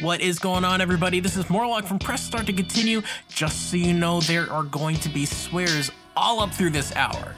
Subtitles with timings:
[0.00, 1.20] What is going on, everybody?
[1.20, 3.00] This is Morlock from Press Start to Continue.
[3.30, 7.34] Just so you know, there are going to be swears all up through this hour.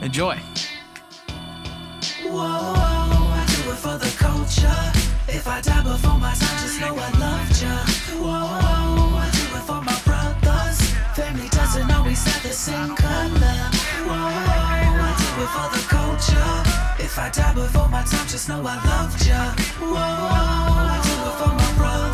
[0.00, 0.36] Enjoy.
[2.24, 3.02] Whoa,
[15.42, 17.02] For the culture.
[17.02, 19.52] If I die before my time, just know I loved ya.
[19.80, 22.11] Whoa, I do it for my brothers.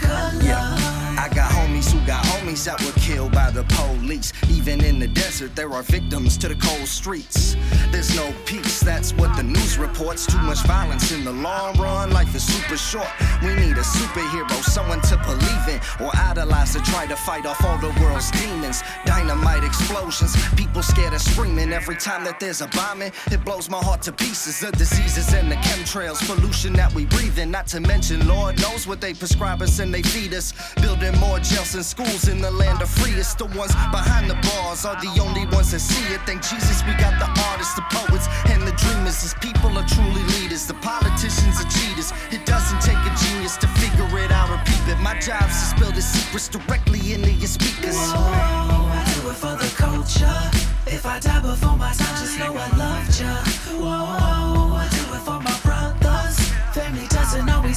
[0.00, 0.96] Color.
[1.18, 4.32] I got homies who got homies that were killed by the police.
[4.50, 7.56] Even in the desert, there are victims to the cold streets.
[7.90, 10.26] There's no peace, that's what the news reports.
[10.26, 13.08] Too much violence in the long run, life is super short.
[13.42, 17.64] We need a superhero, someone to believe in or idolize to try to fight off
[17.64, 18.82] all the world's demons.
[19.04, 23.12] Dynamite explosions, people scared of screaming every time that there's a bombing.
[23.30, 24.60] It blows my heart to pieces.
[24.60, 27.50] The diseases and the chemtrails, pollution that we breathe in.
[27.50, 30.52] Not to mention, Lord knows what they prescribe us and they feed us.
[30.76, 33.12] Building more jails and schools in the land of free.
[33.12, 36.20] It's the ones behind the bars are the only ones that see it.
[36.22, 39.22] Thank Jesus we got the artists, the poets, and the dreamers.
[39.22, 40.66] These people are truly leaders.
[40.66, 42.12] The politicians are cheaters.
[42.30, 44.98] It doesn't take a genius to figure it out or peep it.
[45.02, 47.96] My job's to spill the secrets directly into your speakers.
[47.96, 50.40] Whoa, I do it for the culture.
[50.86, 53.34] If I die before my time, just know I loved ya.
[53.74, 55.55] Whoa, I do it for my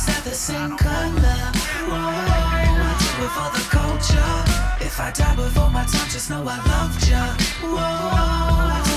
[0.06, 1.42] doesn't the same color.
[1.90, 4.86] Whoa, I do it for the culture.
[4.86, 7.36] If I die before my time, just know I loved ya.
[7.62, 8.89] Whoa, I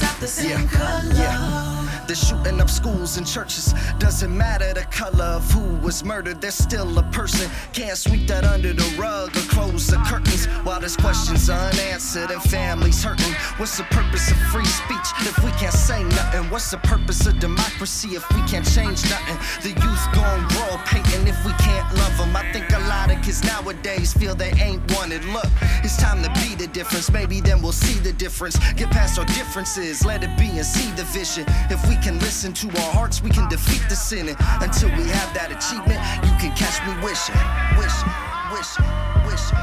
[0.00, 1.14] always the same color.
[1.14, 1.82] yeah.
[2.06, 6.40] The shooting up schools and churches doesn't matter the color of who was murdered.
[6.40, 7.48] There's still a person.
[7.72, 12.42] Can't sweep that under the rug or close the curtains while there's questions unanswered and
[12.42, 13.32] families hurting.
[13.56, 16.50] What's the purpose of free speech if we can't say nothing?
[16.50, 19.38] What's the purpose of democracy if we can't change nothing?
[19.62, 22.34] The youth gon' grow painting if we can't love them.
[22.34, 25.24] I think a lot of kids nowadays feel they ain't wanted.
[25.26, 25.50] Look,
[25.84, 27.10] it's time to be the difference.
[27.10, 28.58] Maybe then we'll see the difference.
[28.74, 31.44] Get past our differences, let it be and see the vision.
[31.68, 34.28] If we can listen to our hearts, we can defeat the sin.
[34.60, 37.34] Until we have that achievement, you can catch me wishing,
[37.76, 38.12] wishing,
[38.54, 38.86] wishing,
[39.26, 39.58] wishing,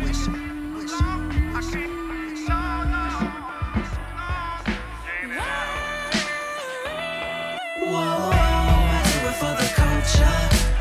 [0.00, 1.10] wishing, wishing.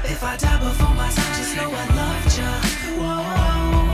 [0.04, 2.52] If I die before my time, just know I loved ya.
[3.00, 3.24] Whoa,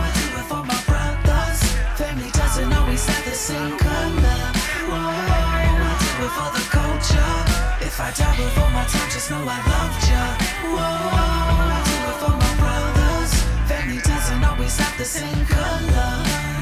[0.03, 1.59] I do it for my brothers.
[1.99, 3.77] Family doesn't always have the same
[7.95, 10.23] If I die before my time, just know I loved ya.
[10.67, 13.31] Whoa, I do it for my brothers.
[13.69, 16.54] Family doesn't always have the same color.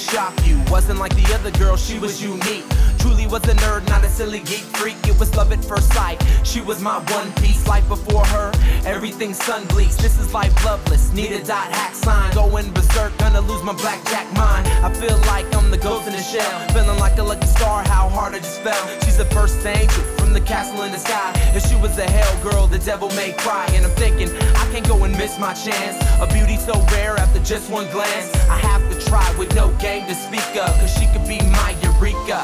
[0.00, 0.60] Shock you.
[0.70, 2.64] Wasn't like the other girl, she was unique.
[2.98, 4.96] Truly was a nerd, not a silly geek freak.
[5.06, 6.22] It was love at first sight.
[6.42, 7.66] She was my one piece.
[7.66, 8.52] Life before her,
[8.84, 9.96] everything sun bleaks.
[9.96, 11.12] This is life loveless.
[11.12, 12.32] Need a dot hack sign.
[12.34, 14.66] Going berserk, gonna lose my blackjack mind.
[14.84, 16.58] I feel like I'm the ghost in the shell.
[16.70, 18.82] Feeling like a lucky star, how hard I just fell.
[19.04, 21.32] She's the first angel from the castle in the sky.
[21.56, 23.66] If she was a hell girl, the devil may cry.
[23.72, 25.96] And I'm thinking, I can't go and miss my chance.
[26.20, 28.32] A beauty so rare after just one glance.
[28.48, 31.74] I have to try with no game to speak of, cause she could be my
[31.82, 32.42] Eureka.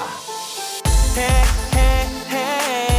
[1.14, 2.95] Hey, hey, hey,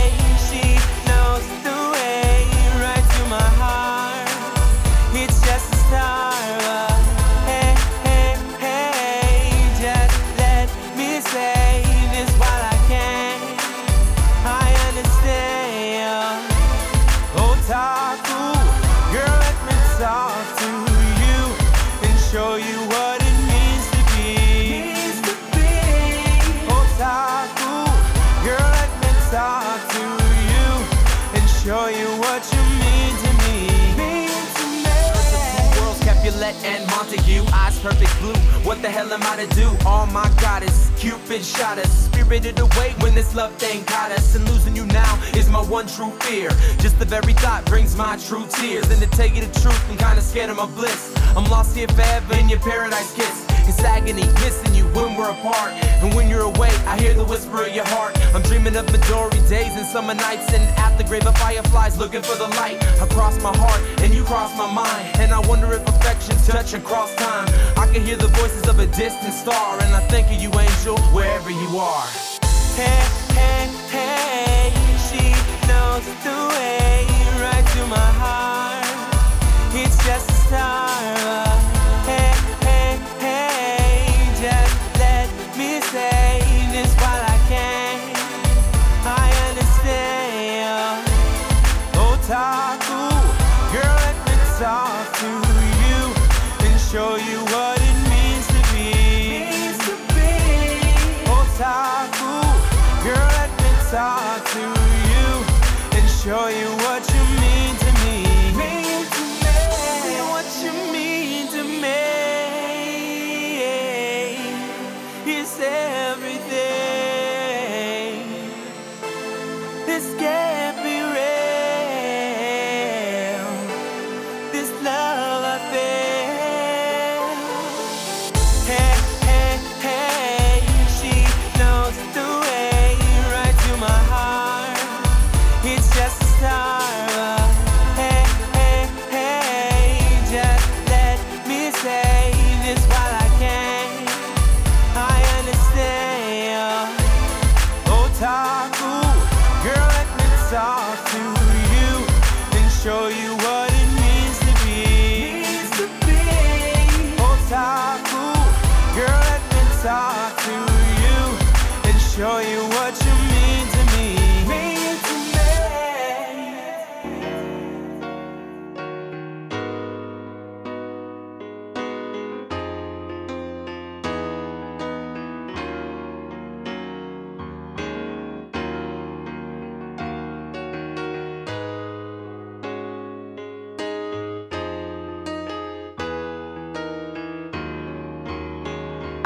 [39.18, 39.68] am I to do?
[39.86, 44.36] Oh my goddess, Cupid shot us, spirited away when this love thing caught us.
[44.36, 46.50] And losing you now is my one true fear.
[46.80, 48.90] Just the very thought brings my true tears.
[48.90, 51.14] And to tell you the truth, I'm kinda scared of my bliss.
[51.36, 53.46] I'm lost here forever in your paradise kiss.
[53.68, 55.74] It's agony, missing you when we're apart.
[56.02, 58.18] And when you're away, I hear the whisper of your heart.
[58.34, 60.54] I'm dreaming of Midori days and summer nights.
[60.54, 62.81] And at the grave of fireflies, looking for the light.
[63.02, 65.19] I cross my heart and you cross my mind.
[65.19, 67.48] And I wonder if affections touch across time.
[67.75, 69.80] I can hear the voices of a distant star.
[69.81, 72.46] And I think of you, angel, wherever you are.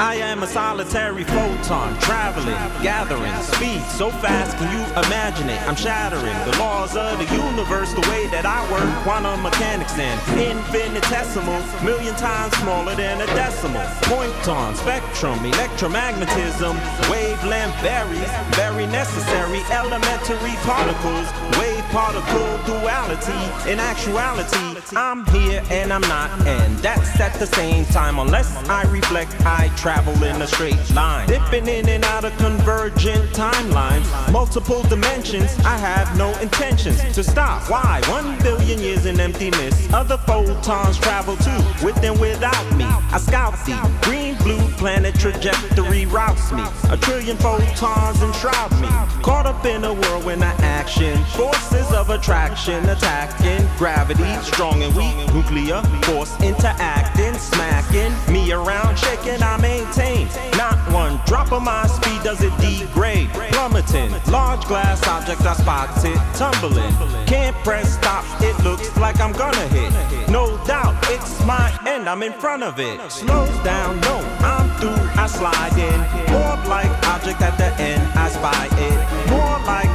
[0.02, 4.58] I am a solitary photon, traveling, gathering speed so fast.
[4.58, 5.62] Can you imagine it?
[5.62, 8.90] I'm shattering the laws of the universe the way that I work.
[9.06, 13.86] Quantum mechanics and infinitesimal, million times smaller than a decimal.
[14.10, 16.74] Point on spectrum, electromagnetism,
[17.06, 18.26] wavelength varies,
[18.58, 19.62] very necessary.
[19.70, 21.30] Elementary particles,
[21.62, 23.70] wave particle duality.
[23.70, 28.18] In actuality, I'm here and I'm not, and that's at the same time.
[28.18, 33.30] Unless I reflect, I travel in a straight line, dipping in and out of convergent
[33.32, 35.54] timelines, multiple dimensions.
[35.60, 37.70] I have no intentions to stop.
[37.70, 38.00] Why?
[38.08, 39.92] One billion years in emptiness.
[39.92, 42.86] Other photons travel too, with and without me.
[42.86, 46.64] I scout the green, blue planet trajectory routes me.
[46.88, 48.88] A trillion photons enshroud me.
[49.22, 55.16] Caught up in a whirlwind of action, forces of attraction attacking, gravity strong and weak,
[55.34, 59.42] nuclear force interacting, smacking me around, shaking.
[59.42, 64.12] I maintain not one drop of my speed does it degrade, plummeting.
[64.30, 66.92] Large glass object I spot it tumbling.
[67.26, 69.92] Can't press stop, it looks like I'm gonna hit.
[70.28, 73.00] No doubt, it's my end, I'm in front of it.
[73.10, 75.98] Slows down, no, I'm through, I slide in.
[76.32, 79.30] More like object at the end, I spy it.
[79.30, 79.91] More like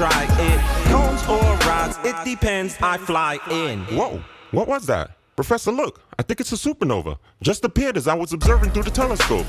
[0.00, 0.60] try it.
[0.90, 3.80] Cones or rods, it depends, I fly in.
[3.94, 5.10] Whoa, what was that?
[5.36, 7.18] Professor, look, I think it's a supernova.
[7.42, 9.44] Just appeared as I was observing through the telescope.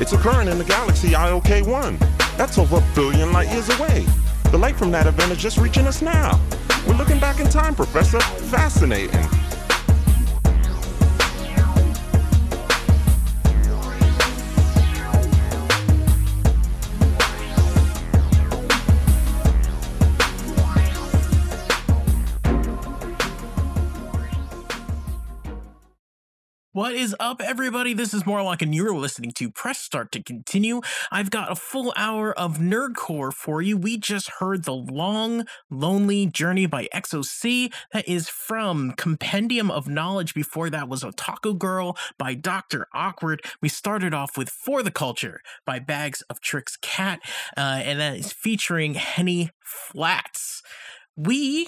[0.00, 1.98] It's occurring in the galaxy IOK 1.
[2.38, 4.06] That's over a billion light years away.
[4.44, 6.40] The light from that event is just reaching us now.
[6.88, 8.20] We're looking back in time, Professor.
[8.20, 9.39] Fascinating.
[26.80, 27.92] What is up, everybody?
[27.92, 30.80] This is Morlock, and you're listening to Press Start to Continue.
[31.12, 33.76] I've got a full hour of Nerdcore for you.
[33.76, 37.70] We just heard The Long, Lonely Journey by XOC.
[37.92, 40.32] That is from Compendium of Knowledge.
[40.32, 42.86] Before that was Otaku Girl by Dr.
[42.94, 43.42] Awkward.
[43.60, 47.20] We started off with For the Culture by Bags of Tricks Cat,
[47.58, 50.62] uh, and that is featuring Henny Flatz
[51.16, 51.66] we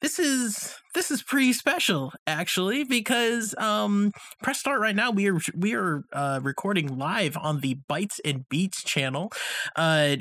[0.00, 4.12] this is this is pretty special actually because um
[4.42, 8.48] press start right now we are we are uh recording live on the Bytes and
[8.48, 9.30] Beats channel.
[9.76, 10.16] Uh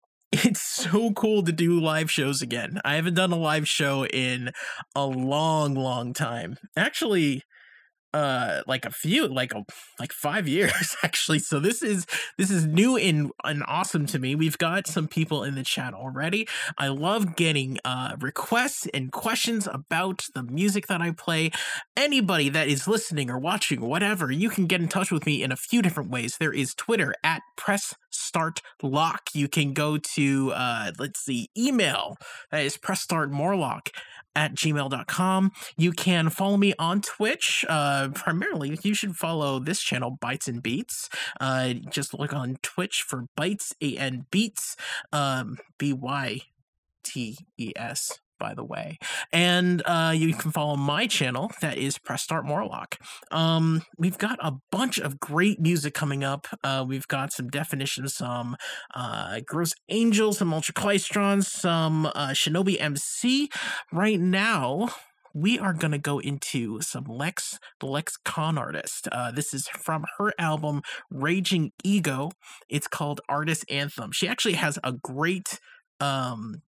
[0.32, 2.80] it's so cool to do live shows again.
[2.84, 4.50] I haven't done a live show in
[4.94, 6.56] a long long time.
[6.76, 7.42] Actually
[8.14, 9.64] uh like a few like a
[9.98, 11.38] like 5 years actually.
[11.38, 12.06] So this is
[12.38, 14.34] this is new and and awesome to me.
[14.34, 16.48] We've got some people in the chat already.
[16.78, 21.50] I love getting uh requests and questions about the music that i play.
[21.96, 25.52] Anybody that is listening or watching whatever you can get in touch with me in
[25.52, 26.36] a few different ways.
[26.38, 32.16] There is twitter at press start lock you can go to uh let's see email
[32.50, 33.90] that is press start morlock
[34.34, 35.52] at gmail.com.
[35.76, 37.64] You can follow me on Twitch.
[37.68, 41.08] Uh, primarily, you should follow this channel, Bytes and Beats.
[41.40, 44.76] Uh, just look on Twitch for Bytes and Beats,
[45.12, 46.40] um, B Y
[47.04, 48.20] T E S.
[48.42, 48.98] By the way,
[49.32, 52.98] and uh, you can follow my channel that is Press Start Morlock.
[53.30, 56.48] Um, we've got a bunch of great music coming up.
[56.64, 58.56] Uh, we've got some Deafinitions, some
[58.96, 63.48] uh, Gross Angels, some Ultraklystrons, some uh, Shinobi MC.
[63.92, 64.88] Right now,
[65.32, 69.06] we are going to go into some Lex, the Lexicon artist.
[69.12, 70.82] Uh, this is from her album
[71.12, 72.32] Raging Ego.
[72.68, 74.10] It's called Artist Anthem.
[74.10, 75.60] She actually has a great
[76.00, 76.62] um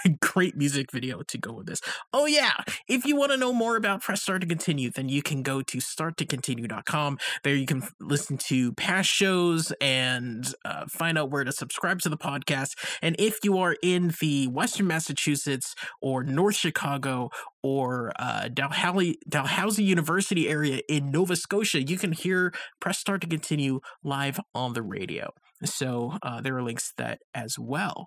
[0.20, 1.80] great music video to go with this.
[2.12, 2.54] Oh yeah,
[2.88, 5.62] if you want to know more about Press Start to Continue, then you can go
[5.62, 7.18] to starttocontinue.com.
[7.42, 12.08] There you can listen to past shows and uh, find out where to subscribe to
[12.08, 12.76] the podcast.
[13.02, 17.30] And if you are in the Western Massachusetts or North Chicago
[17.62, 23.26] or uh, Dalhousie, Dalhousie University area in Nova Scotia, you can hear Press Start to
[23.26, 25.32] Continue live on the radio.
[25.64, 28.06] So uh, there are links to that as well.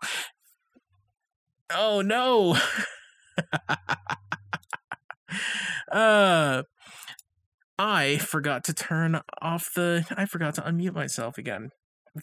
[1.71, 2.57] Oh no.
[5.91, 6.63] uh
[7.79, 11.69] I forgot to turn off the I forgot to unmute myself again.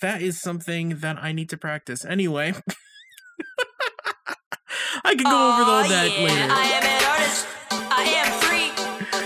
[0.00, 2.04] That is something that I need to practice.
[2.04, 2.54] Anyway.
[5.04, 6.25] I can go over all that yeah.
[6.25, 6.52] later.
[6.52, 7.47] I am an artist.
[7.73, 8.70] I am free.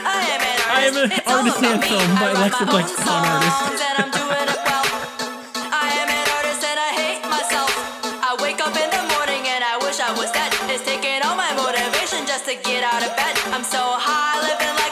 [0.03, 0.71] I am an artist.
[0.71, 2.17] I am an It's artist anthem me.
[2.19, 4.51] by I write Alexa my Con Artist.
[12.55, 13.37] to get out of bed.
[13.53, 14.84] I'm so high, living like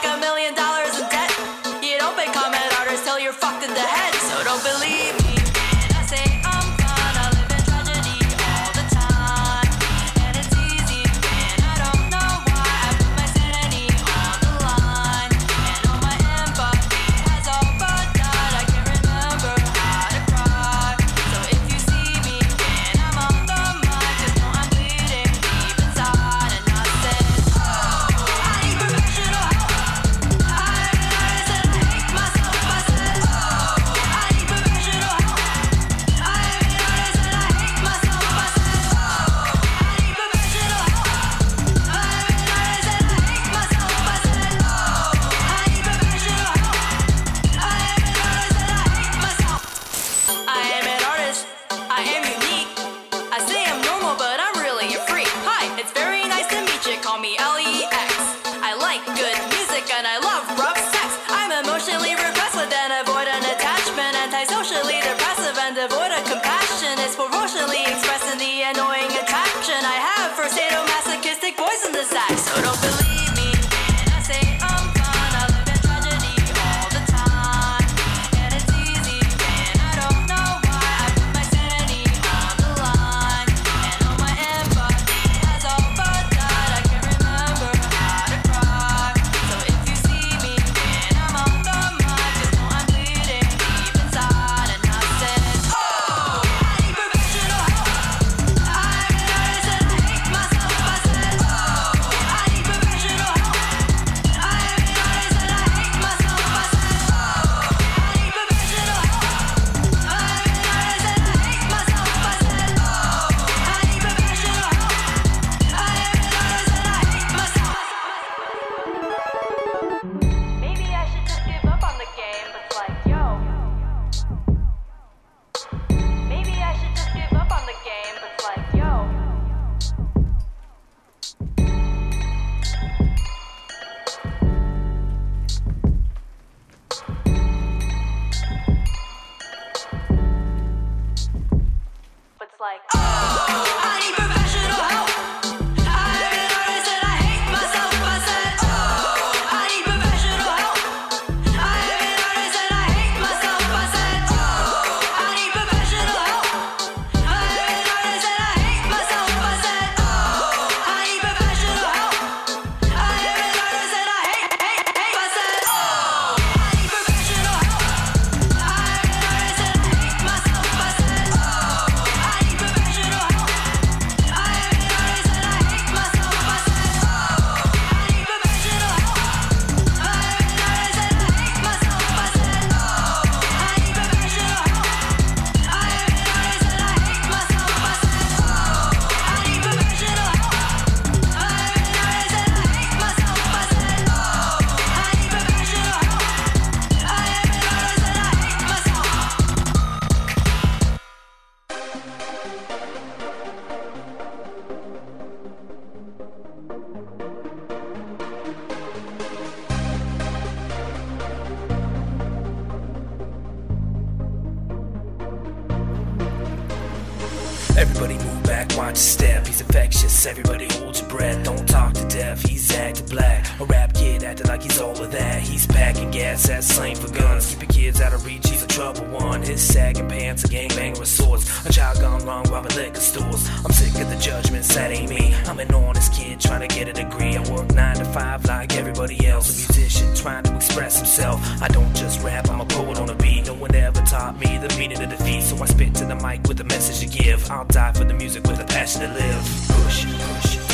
[236.93, 237.35] a degree.
[237.35, 239.49] I work nine to five like everybody else.
[239.49, 241.39] A musician trying to express himself.
[241.61, 243.45] I don't just rap, I'm a poet on a beat.
[243.45, 246.43] No one ever taught me the meaning of defeat, so I spit to the mic
[246.47, 247.49] with a message to give.
[247.49, 249.43] I'll die for the music with a passion to live.
[249.69, 250.72] Push, push, do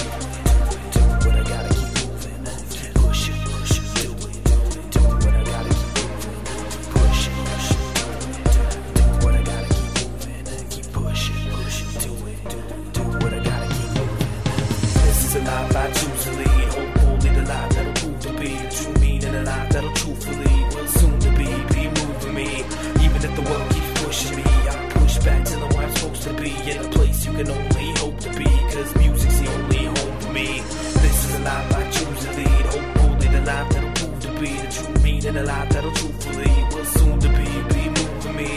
[15.76, 16.48] I choose to lead.
[16.48, 20.88] Hopefully, the life that'll prove to be the true meaning of life that'll truthfully will
[20.88, 22.50] soon to be be moving me.
[23.06, 26.34] Even if the world keeps pushing me, I push back till I'm I'm supposed to
[26.34, 26.52] be.
[26.70, 30.34] In a place you can only hope to be, cause music's the only home for
[30.34, 30.48] me.
[31.04, 32.66] This is a life I choose to lead.
[32.74, 36.86] Hopefully, the life that'll prove to be the true meaning of life that'll truthfully will
[36.86, 38.52] soon to be be moving me.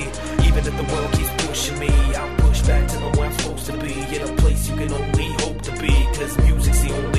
[0.47, 3.77] Even if the world keeps pushing me, I'll push back till I'm I'm supposed to
[3.79, 3.93] be.
[4.17, 7.12] In a place you can only hope to be, cause music's the only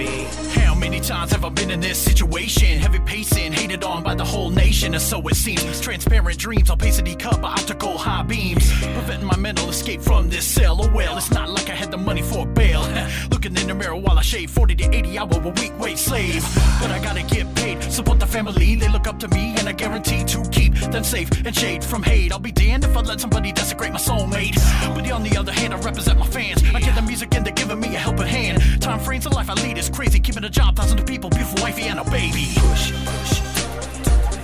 [0.00, 0.24] me.
[0.60, 2.78] How many times have I been in this situation?
[2.78, 5.80] Heavy pacing, hated on by the whole nation, and so it seems.
[5.80, 8.64] Transparent dreams, opacity by optical high beams.
[8.96, 10.76] Preventing my mental escape from this cell.
[10.82, 12.82] Oh well, it's not like I had the money for a bail.
[13.30, 16.42] Looking in the mirror while I shave 40 to 80 hour a week wage slave.
[16.80, 18.74] But I gotta get paid, support the family.
[18.76, 22.02] They look up to me, and I guarantee to keep them safe and shade from
[22.02, 22.32] hate.
[22.32, 24.56] I'll be damned if I let somebody desecrate my soulmate.
[24.94, 26.62] But on the other hand, I represent my fans.
[26.74, 28.80] I give the music and they're giving me a helping hand.
[28.80, 30.20] Time frames of life I lead is crazy.
[30.20, 32.46] Keeping a job, thousands of people, beautiful wifey, and a baby.
[32.54, 32.90] Push,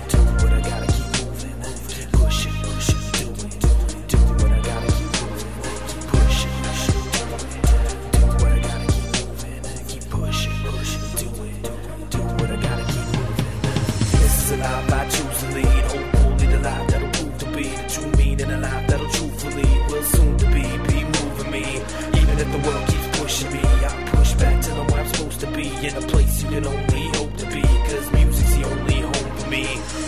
[0.09, 1.57] do what I gotta keep moving.
[1.63, 2.11] It,
[4.07, 5.51] do what I gotta keep moving.
[6.11, 7.01] Push, pushing,
[11.45, 11.63] it,
[12.09, 13.45] do what I gotta keep moving.
[14.19, 15.83] This is life I choose to lead.
[15.91, 17.09] Hopefully, the life that'll
[17.55, 19.07] be the true meaning life that'll
[19.89, 21.63] will soon to be be moving me.
[22.19, 24.06] Even if the world keeps pushing me, I
[25.37, 25.87] supposed to be.
[25.87, 29.49] In a place you can only hope to be, cause music's the only home for
[29.49, 29.63] me.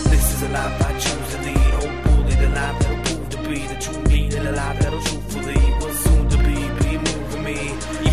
[0.10, 1.74] This is a life I choose to lead.
[1.80, 5.94] Hopefully, the life that'll prove to be the true meaning of life that'll truthfully will
[5.94, 7.60] soon to be be moving me.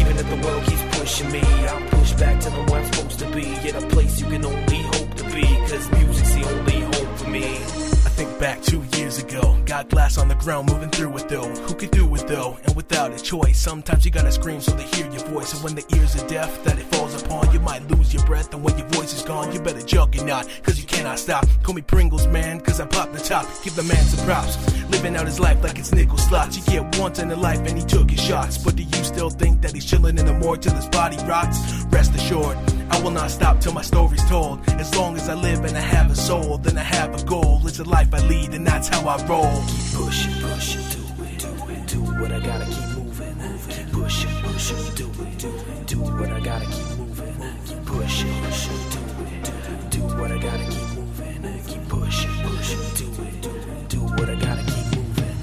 [0.01, 3.19] Even if the world keeps pushing me, I'll push back till I'm where I'm supposed
[3.21, 3.47] to be.
[3.69, 7.29] In a place you can only hope to be, cause music's the only home for
[7.31, 7.96] me.
[8.17, 9.61] Think back two years ago.
[9.67, 11.49] Got glass on the ground, moving through it though.
[11.49, 12.57] Who could do it though?
[12.65, 15.53] And without a choice, sometimes you gotta scream so they hear your voice.
[15.53, 18.55] And when the ears are deaf, that it falls upon, you might lose your breath.
[18.55, 21.47] And when your voice is gone, you better juggernaut, cause you cannot stop.
[21.63, 23.45] Call me Pringles, man, cause I pop the top.
[23.63, 24.57] Give the man some props.
[24.89, 26.57] Living out his life like it's nickel slots.
[26.57, 28.57] You get once in a life and he took his shots.
[28.57, 31.59] But do you still think that he's chilling in the morgue till his body rots?
[31.91, 32.57] Rest assured.
[32.89, 34.61] I will not stop till my story's told.
[34.71, 37.61] As long as I live and I have a soul, then I have a goal.
[37.67, 39.63] It's a life I lead, and that's how I roll.
[39.67, 43.37] Keep pushing, pushing, do it, do it, do what I gotta keep moving.
[43.69, 47.35] Keep pushing, pushing, do it, do it, do what I gotta keep moving.
[47.67, 51.63] Keep pushing, pushing, do it, do it, do what I gotta keep moving.
[51.67, 55.37] Keep pushing, pushing, do it, do it, do what I gotta keep moving.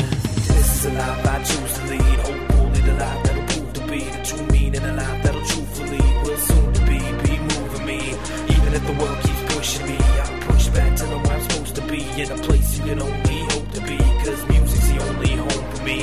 [0.48, 2.20] This is a life I choose to lead.
[2.24, 6.38] Hopefully, the life that'll prove to be the true meaning of life that'll truthfully will
[6.38, 8.00] soon to be be moving me.
[8.56, 11.63] Even if the world keeps pushing me, I'll push back till I'm supposed
[11.94, 12.22] be.
[12.22, 15.84] In a place you can only hope to be, cause music's the only home for
[15.84, 16.00] me.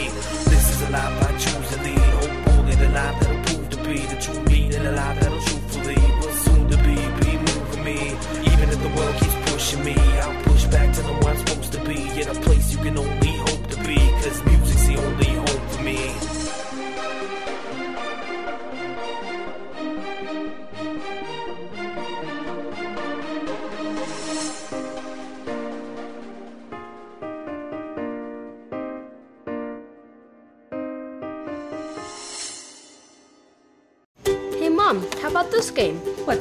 [0.52, 2.12] This is a life I choose to lead.
[2.16, 6.36] Hopefully, the life that'll prove to be the true meaning of life that'll truthfully will
[6.44, 7.98] soon to be be moving me.
[8.50, 11.72] Even if the world keeps pushing me, I'll push back till I'm where I'm supposed
[11.72, 11.98] to be.
[12.20, 13.29] In a place you can only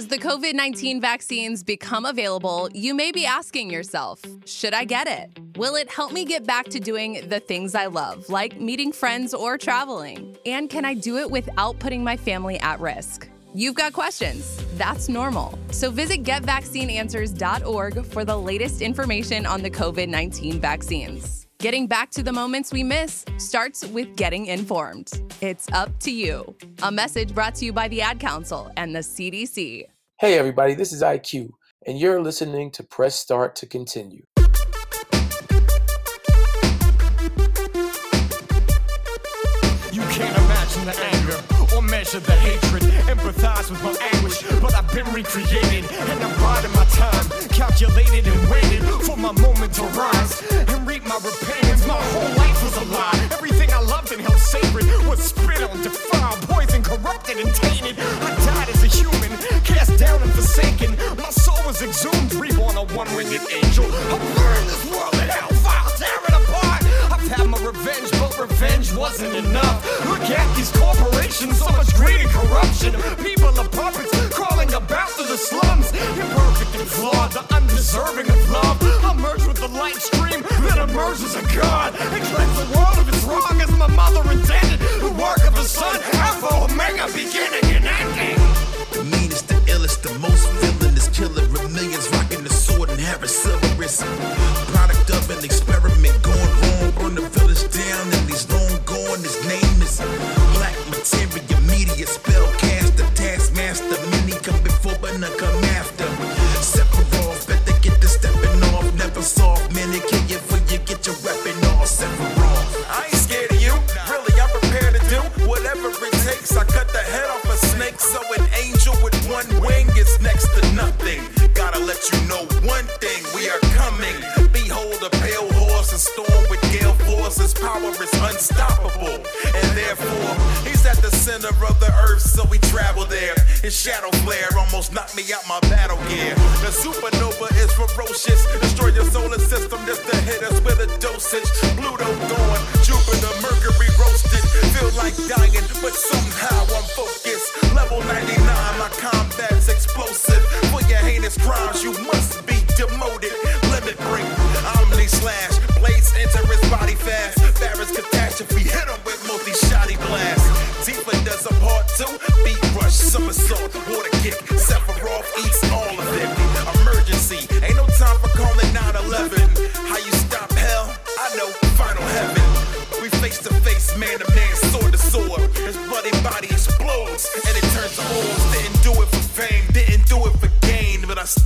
[0.00, 5.06] As the COVID 19 vaccines become available, you may be asking yourself should I get
[5.06, 5.28] it?
[5.58, 9.34] Will it help me get back to doing the things I love, like meeting friends
[9.34, 10.38] or traveling?
[10.46, 13.28] And can I do it without putting my family at risk?
[13.54, 14.64] You've got questions.
[14.78, 15.58] That's normal.
[15.70, 21.39] So visit getvaccineanswers.org for the latest information on the COVID 19 vaccines.
[21.60, 25.10] Getting back to the moments we miss starts with getting informed.
[25.42, 26.56] It's up to you.
[26.82, 29.84] A message brought to you by the Ad Council and the CDC.
[30.18, 31.50] Hey, everybody, this is EyeQ,
[31.86, 34.22] and you're listening to Press Start to Continue.
[39.92, 44.86] You can't imagine the anger or measure the hatred empathize with my anguish, but I've
[44.94, 50.40] been recreated, and I'm biding my time, calculated and waited for my moment to rise
[50.52, 51.86] and reap my repentance.
[51.86, 53.28] My whole life was a lie.
[53.32, 57.98] Everything I loved and held sacred was spit on, defiled, poisoned, corrupted, and tainted.
[57.98, 59.30] I died as a human,
[59.64, 60.90] cast down and forsaken.
[61.18, 63.86] My soul was exhumed, reborn a one-winged angel.
[63.90, 66.82] I burned this world and hellfire tear it apart.
[67.10, 69.78] I've had my revenge, but revenge wasn't enough.
[70.06, 70.79] Look at these
[71.40, 72.92] corruption, so much greed and corruption.
[73.24, 75.92] People are puppets, crawling about bastards the slums.
[75.92, 78.78] Imperfect and flawed, the undeserving of love.
[79.04, 83.08] I merge with the light stream that emerges a god and cleanse the world of
[83.08, 84.80] its wrong as my mother intended.
[85.00, 87.79] The work of the sun, Alpha Omega, beginning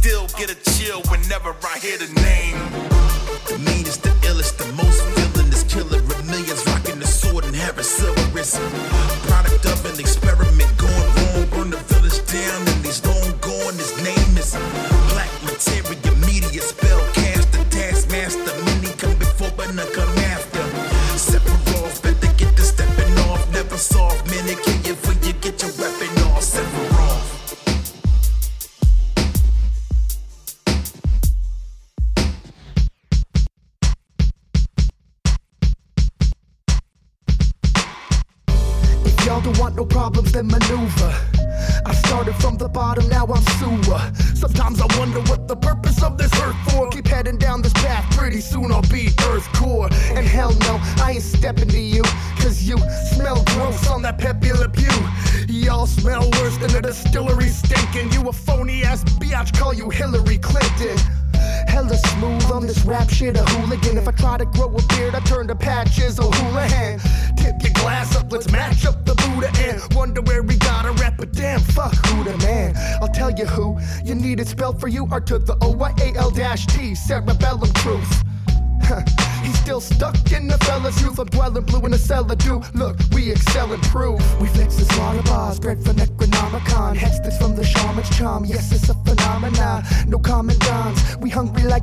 [0.04, 2.63] still get a chill whenever I hear the name.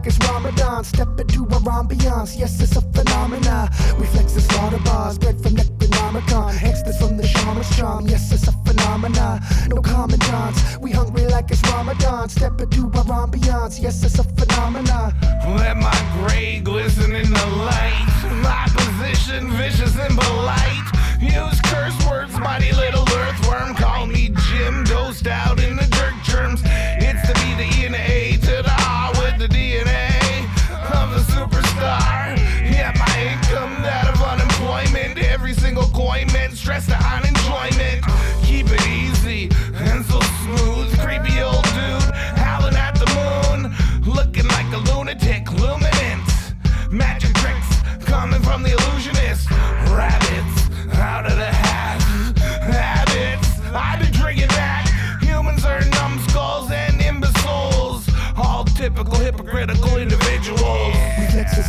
[0.01, 0.83] like it's Ramadan.
[0.83, 3.69] Step into our ambiance, yes, it's a phenomena.
[3.99, 6.53] We flex the slaughter bars, spread from Necronomicon.
[6.53, 9.39] Hexes from the Shaman yes, it's a phenomena.
[9.69, 12.29] No common dance, we hungry like it's Ramadan.
[12.29, 15.13] Step into our ambiance, yes, it's a phenomena.
[15.57, 18.07] Let my gray glisten in the light.
[18.41, 20.87] My position vicious and polite.
[21.21, 23.75] Use curse words, mighty little earthworm.
[23.75, 26.63] Call me Jim, ghost out in the dirt germs.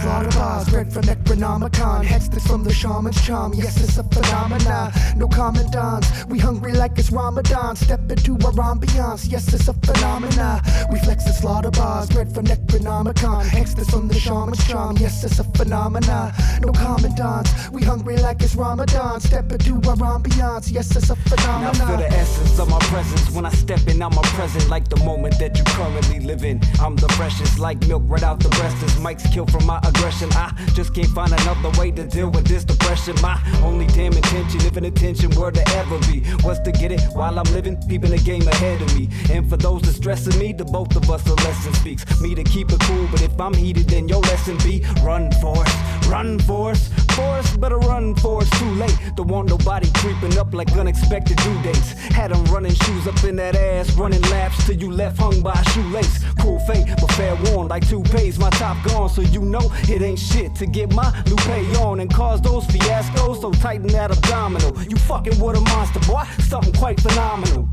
[0.03, 0.32] Slaughter
[0.62, 2.05] bars, bred from Necronomicon.
[2.05, 3.53] Hexed from the shaman's charm.
[3.55, 4.92] Yes, it's a phenomena.
[5.16, 6.25] No commandants.
[6.27, 7.77] We hungry like it's Ramadan.
[7.77, 9.31] Step into our ambiance.
[9.31, 10.62] Yes, it's a phenomena.
[10.90, 13.44] We flex as slaughter bars, bred from Necronomicon.
[13.46, 14.96] Hexed from the shaman's charm.
[14.98, 16.33] Yes, it's a phenomena.
[16.61, 17.70] No commandants.
[17.70, 19.20] We hungry like it's Ramadan.
[19.20, 20.70] Step into our ambiance.
[20.72, 21.37] Yes, it's a Now
[21.72, 21.87] phenomena.
[21.87, 24.03] feel the essence of my presence when I step in.
[24.03, 26.61] I'm a present like the moment that you currently live in.
[26.81, 28.83] I'm the freshest, like milk right out the breast.
[28.83, 30.29] As Mike's killed from my aggression.
[30.33, 33.15] I just can't find another way to deal with this depression.
[33.21, 37.03] My only damn intention, if an intention were to ever be, was to get it
[37.12, 39.09] while I'm living, peeping the game ahead of me.
[39.31, 42.21] And for those that stressing me, the both of us a lesson speaks.
[42.21, 45.62] Me to keep it cool, but if I'm heated, then your lesson be run for
[45.65, 46.91] it, run for us.
[47.16, 48.96] Forrest better run for it's too late.
[49.16, 51.92] Don't want nobody creeping up like unexpected due dates.
[51.92, 55.53] Had them running shoes up in that ass, running laps till you left hung by
[55.53, 56.25] a shoelace.
[56.40, 60.03] Cool fate, but fair warn, like two pays, my top gone, so you know it
[60.03, 63.40] ain't shit to get my Lupe on and cause those fiascos.
[63.40, 64.81] So tighten that abdominal.
[64.83, 67.68] You fucking with a monster, boy, something quite phenomenal.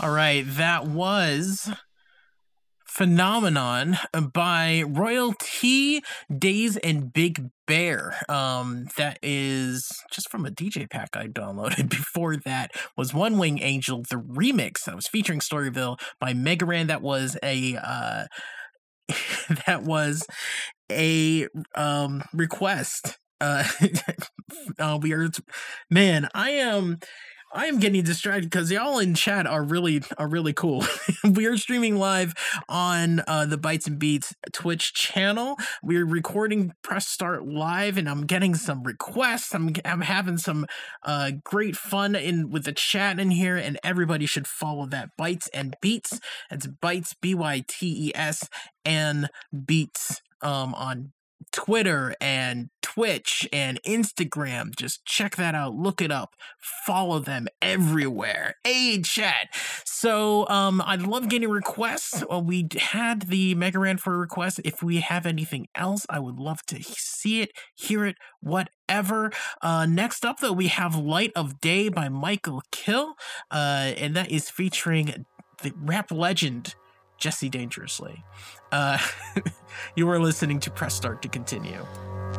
[0.00, 1.70] All right, that was
[2.92, 3.96] Phenomenon
[4.34, 8.14] by Royal T, Daze, and Big Bear.
[8.28, 11.88] Um, that is just from a DJ pack I downloaded.
[11.88, 16.88] Before that was One Wing Angel, the remix that was featuring Storyville by Mega Ran.
[16.88, 18.26] That was a uh,
[19.66, 20.26] that was
[20.90, 23.16] a um request.
[23.40, 23.64] Uh,
[24.78, 25.30] uh we are
[25.90, 26.98] man, I am
[27.54, 30.84] I am getting distracted because y'all in chat are really are really cool.
[31.34, 32.32] we are streaming live
[32.66, 35.56] on uh, the Bytes and Beats Twitch channel.
[35.82, 39.54] We're recording Press Start live, and I'm getting some requests.
[39.54, 40.66] I'm I'm having some
[41.02, 45.48] uh, great fun in with the chat in here, and everybody should follow that Bytes
[45.52, 46.20] and Beats.
[46.50, 48.48] It's Bytes B Y T E S
[48.86, 49.28] and
[49.66, 51.12] Beats um, on
[51.52, 54.76] Twitter and Twitch and Instagram.
[54.76, 55.74] Just check that out.
[55.74, 56.34] Look it up.
[56.86, 58.56] Follow them everywhere.
[58.64, 59.48] Hey, chat.
[59.84, 62.22] So, um, I'd love getting requests.
[62.28, 64.60] Well, we had the Mega Ran for requests.
[64.64, 69.32] If we have anything else, I would love to see it, hear it, whatever.
[69.62, 73.12] Uh, next up, though, we have Light of Day by Mikal kHill,
[73.50, 75.24] uh, and that is featuring
[75.62, 76.74] the rap legend
[77.22, 78.24] Jesse Dangerously.
[78.72, 78.98] Uh,
[79.94, 81.86] you are listening to Press Start to continue.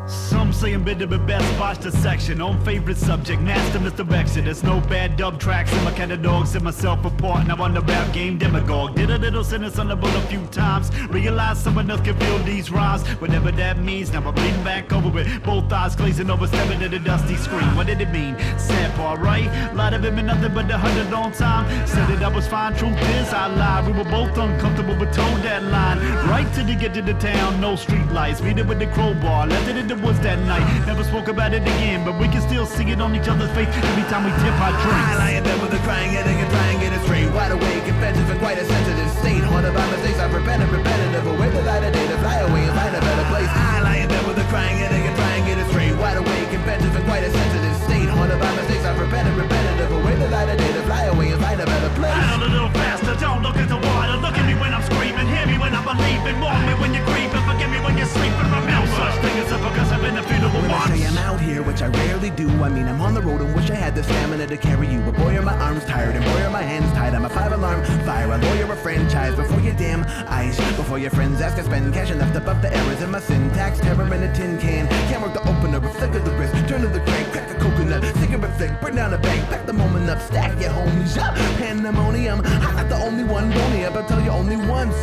[0.06, 4.44] Some say I'm better but best watch the section on favorite subject, master misdirection.
[4.44, 7.74] There's no bad dub tracks in my kind of dogs in myself apart, Now on
[7.74, 8.96] the rap game demagogue.
[8.96, 10.94] Did a little sentence on the boat a few times.
[11.08, 13.08] Realized someone else can feel these rhymes.
[13.22, 15.44] Whatever that means, now I'm bleeding back over it.
[15.44, 17.74] Both eyes glazing over, stepping to the dusty screen.
[17.78, 18.38] What did it mean?
[18.60, 19.74] Sad part, right?
[19.74, 21.88] Lot of it meant nothing but a hundred on time.
[21.88, 23.88] Said it I was fine, truth is I lied.
[23.88, 26.00] We were both uncomfortable but told that line.
[26.28, 28.42] Right till you get to the town, no street lights.
[28.42, 30.66] Beat it with the crowbar, left it in the woods that night.
[30.88, 33.70] Never spoke about it again, but we can still see it on each other's face
[33.70, 35.10] every time we tip our drinks.
[35.12, 37.30] I lie in bed with a crying headache and try and get it straight.
[37.34, 39.44] Wide awake, offensive, and quite a sensitive state.
[39.44, 41.26] Haunted by mistakes I've repented, repetitive.
[41.28, 43.52] Away the light of day to fly away and find a better place.
[43.52, 45.94] I lie in bed with a crying headache and try and get it straight.
[46.00, 48.10] Wide awake, offensive, and quite a sensitive state.
[48.10, 49.92] Haunted by mistakes I've repented, repetitive.
[49.92, 52.14] Away the light of day to fly away and find a better place.
[52.14, 54.16] Idle a little faster, don't look at the water.
[54.18, 56.40] Look at me when I'm screaming, hear me when I'm believing.
[56.42, 57.43] Warn me when you're creeping,
[57.84, 58.32] when you're sleeping.
[58.54, 61.00] Remember, such thing as a because I've been a funeral When I once.
[61.00, 63.54] say I'm out here, which I rarely do, I mean I'm on the road and
[63.56, 65.00] wish I had the stamina to carry you.
[65.02, 67.14] But boy, are my arms tired and boy, are my hands tied.
[67.14, 69.36] I'm a five alarm fire, a lawyer, a franchise.
[69.36, 72.76] Before your damn eyes, before your friends ask to spend cash enough to buff the
[72.76, 73.80] errors in my syntax.
[73.80, 76.82] Terror in a tin can, can't work the opener, a flick of the wrist, turn
[76.82, 80.10] to the crank, crack a coconut, cigarette flick, burn down a bank, back the moment
[80.10, 81.36] up, stack your homies up.
[81.58, 84.96] Pandemonium, I'm not the only one bony up, I'll tell you only once.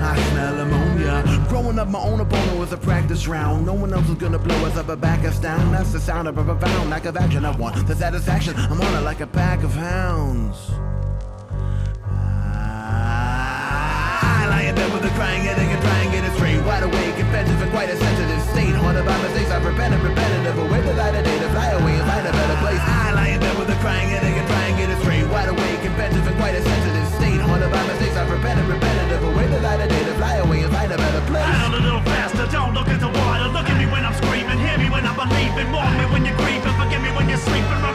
[0.00, 0.87] I smell ammonia.
[1.48, 3.64] Growing up, my own opponent was a practice round.
[3.64, 5.72] No one else was gonna blow us up or back us down.
[5.72, 7.46] That's the sound of a profound lack of action.
[7.46, 8.54] I want the satisfaction.
[8.56, 10.58] I'm on it like a pack of hounds.
[14.20, 16.60] I lie in bed with a crying headache and try and get it straight.
[16.66, 18.74] Wide awake, offensive, and quite a sensitive state.
[18.74, 20.58] Haunted by mistakes I've repented, repetitive.
[20.58, 22.80] Away the light of day to fly away and find a better place.
[22.84, 24.17] I lie in bed with a crying headache
[35.66, 37.87] I'm me when you're grieving, forgive me when you're sleeping.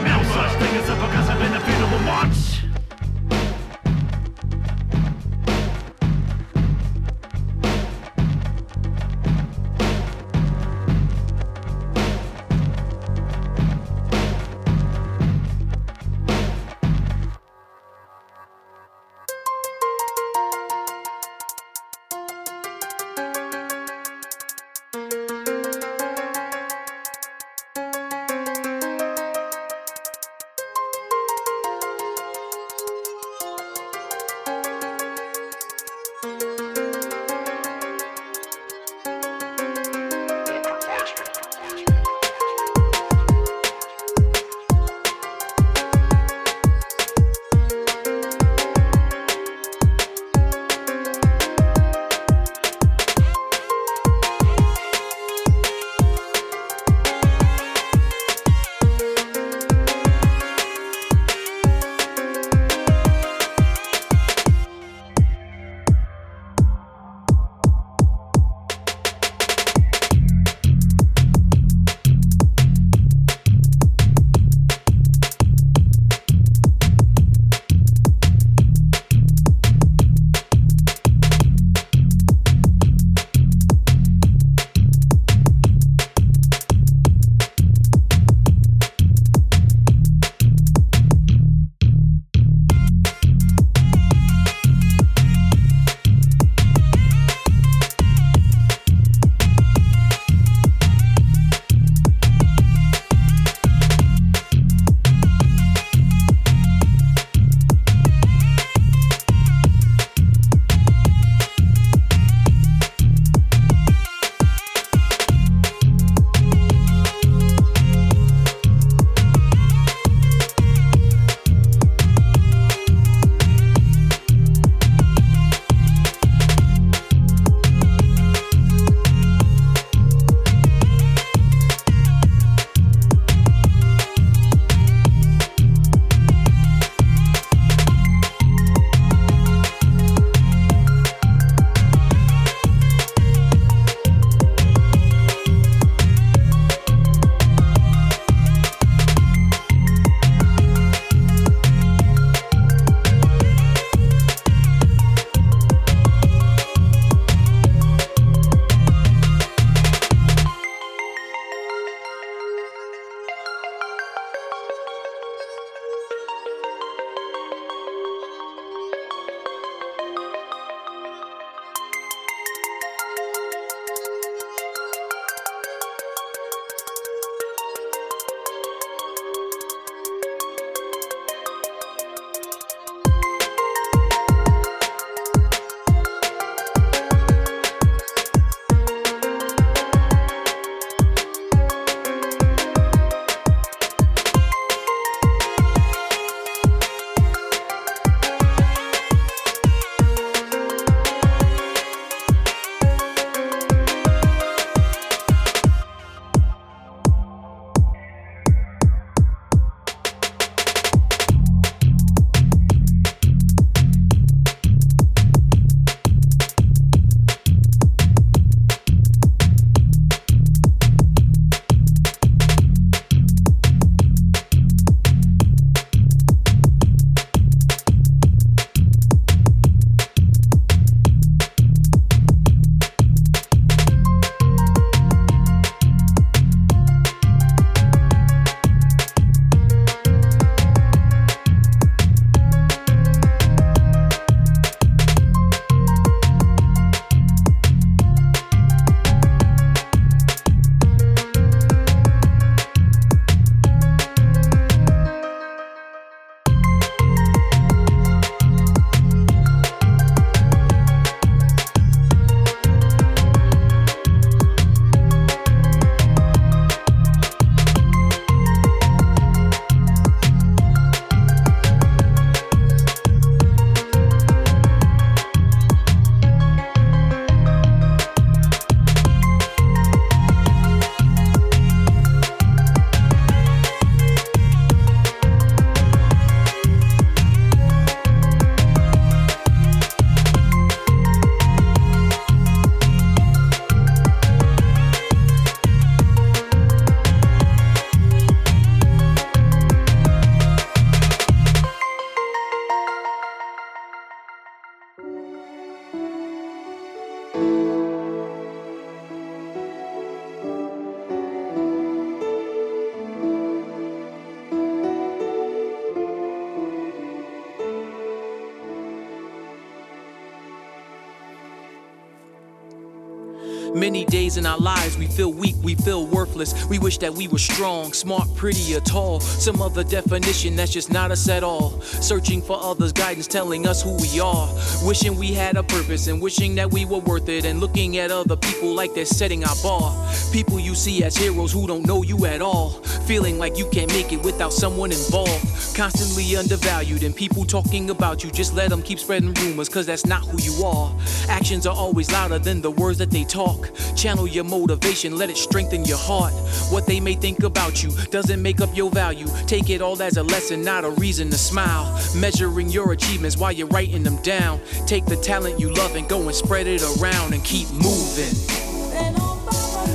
[323.74, 326.64] Many days in our lives we feel weak, we feel worthless.
[326.66, 329.18] We wish that we were strong, smart, pretty, or tall.
[329.18, 331.80] Some other definition that's just not us at all.
[331.80, 334.48] Searching for others' guidance, telling us who we are.
[334.84, 337.44] Wishing we had a purpose and wishing that we were worth it.
[337.44, 339.92] And looking at other people like they're setting our bar.
[340.30, 342.70] People you see as heroes who don't know you at all.
[343.08, 345.76] Feeling like you can't make it without someone involved.
[345.76, 348.30] Constantly undervalued and people talking about you.
[348.30, 350.94] Just let them keep spreading rumors, cause that's not who you are.
[351.28, 353.63] Actions are always louder than the words that they talk.
[353.96, 356.32] Channel your motivation, let it strengthen your heart.
[356.70, 359.26] What they may think about you doesn't make up your value.
[359.46, 362.00] Take it all as a lesson, not a reason to smile.
[362.16, 364.60] Measuring your achievements while you're writing them down.
[364.86, 368.34] Take the talent you love and go and spread it around and keep moving.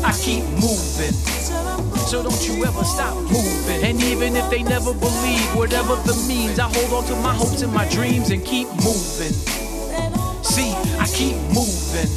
[0.03, 1.13] I keep moving.
[2.09, 3.83] So don't you ever stop moving.
[3.83, 7.61] And even if they never believe, whatever the means, I hold on to my hopes
[7.61, 9.33] and my dreams and keep moving.
[10.43, 12.09] See, I keep moving.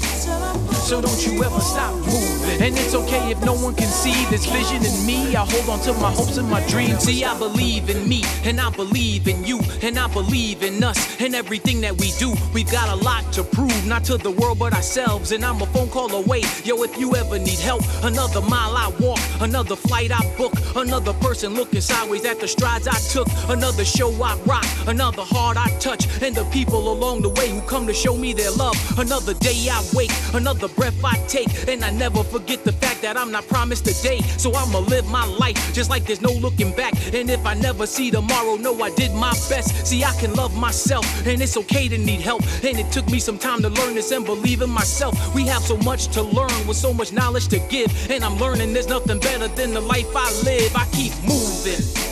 [0.92, 2.60] So don't you ever stop moving.
[2.60, 5.34] And it's okay if no one can see this vision in me.
[5.34, 7.04] I hold on to my hopes and my dreams.
[7.04, 11.18] See, I believe in me, and I believe in you, and I believe in us,
[11.18, 12.34] and everything that we do.
[12.52, 15.32] We've got a lot to prove, not to the world, but ourselves.
[15.32, 16.42] And I'm a phone call away.
[16.62, 21.14] Yo, if you ever need help, another mile I walk, another flight I book, another
[21.14, 25.70] person looking sideways at the strides I took, another show I rock, another heart I
[25.78, 28.76] touch, and the people along the way who come to show me their love.
[28.98, 33.16] Another day I wake, another breath I take, and I never forget the fact that
[33.16, 34.20] I'm not promised a day.
[34.38, 36.94] So I'ma live my life just like there's no looking back.
[37.14, 39.86] And if I never see tomorrow, know I did my best.
[39.86, 42.42] See, I can love myself, and it's okay to need help.
[42.64, 45.14] And it took me some time to learn this and believe in myself.
[45.34, 47.90] We have so much to learn with so much knowledge to give.
[48.10, 50.74] And I'm learning there's nothing better than the life I live.
[50.74, 52.11] I keep moving.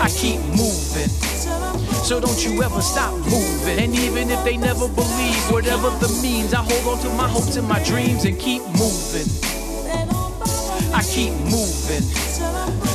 [0.00, 1.08] I keep moving.
[2.04, 3.78] So don't you ever stop moving.
[3.78, 7.56] And even if they never believe, whatever the means, I hold on to my hopes
[7.56, 9.26] and my dreams and keep moving.
[10.94, 12.02] I keep moving.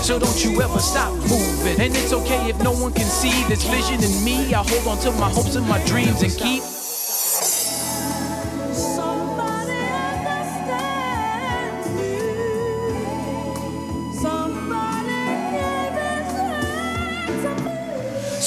[0.02, 1.80] So don't you ever stop moving.
[1.82, 4.54] And it's okay if no one can see this vision in me.
[4.54, 6.71] I hold on to my hopes and my dreams and keep.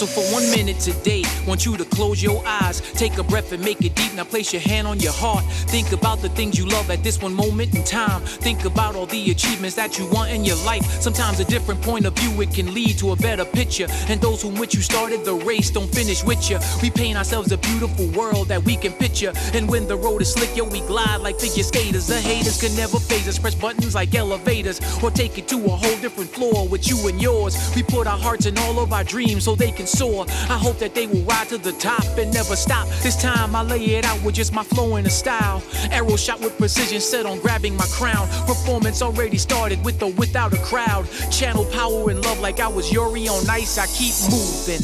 [0.04, 3.64] So for one minute today, want you to close your eyes, take a breath and
[3.64, 4.12] make it deep.
[4.12, 5.46] Now place your hand on your heart.
[5.72, 8.20] Think about the things you love at this one moment in time.
[8.20, 10.84] Think about all the achievements that you want in your life.
[11.00, 13.86] Sometimes a different point of view it can lead to a better picture.
[14.08, 16.58] And those from which you started the race don't finish with you.
[16.82, 19.32] We paint ourselves a beautiful world that we can picture.
[19.54, 22.06] And when the road is slick, yo, we glide like figure skaters.
[22.08, 23.38] The haters can never phase us.
[23.38, 27.22] Press buttons like elevators, or take it to a whole different floor with you and
[27.22, 27.56] yours.
[27.74, 30.26] We put our hearts in all of our dreams so they can soar.
[30.28, 32.88] I hope that they will ride to the top and never stop.
[33.02, 35.62] This time I lay it out with just my flow and a style.
[35.90, 38.28] Arrow shot with precision, set on grabbing my crown.
[38.46, 41.06] Performance already started with or without a crowd.
[41.30, 43.78] Channel power and love like I was Yuri on ice.
[43.78, 44.82] I keep moving.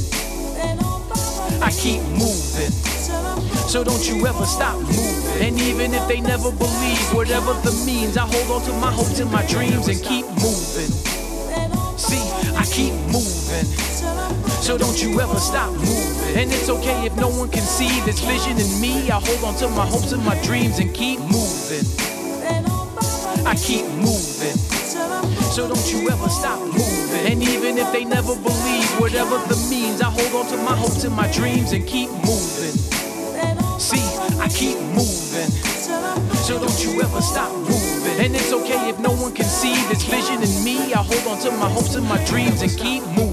[1.62, 2.72] I keep moving.
[3.68, 5.46] So don't you ever stop moving.
[5.46, 9.18] And even if they never believe, whatever the means, I hold on to my hopes
[9.20, 10.90] and my dreams and keep moving.
[11.98, 12.22] See,
[12.56, 13.89] I keep moving.
[14.00, 16.36] So don't you ever stop moving.
[16.38, 19.10] And it's okay if no one can see this vision in me.
[19.10, 21.84] I hold on to my hopes and my dreams and keep moving.
[23.46, 24.56] I keep moving.
[25.52, 27.32] So don't you ever stop moving.
[27.32, 31.04] And even if they never believe, whatever the means, I hold on to my hopes
[31.04, 32.76] and my dreams and keep moving.
[33.78, 34.00] See,
[34.38, 35.50] I keep moving.
[36.46, 38.24] So don't you ever stop moving.
[38.24, 40.94] And it's okay if no one can see this vision in me.
[40.94, 43.29] I hold on to my hopes and my dreams and keep moving.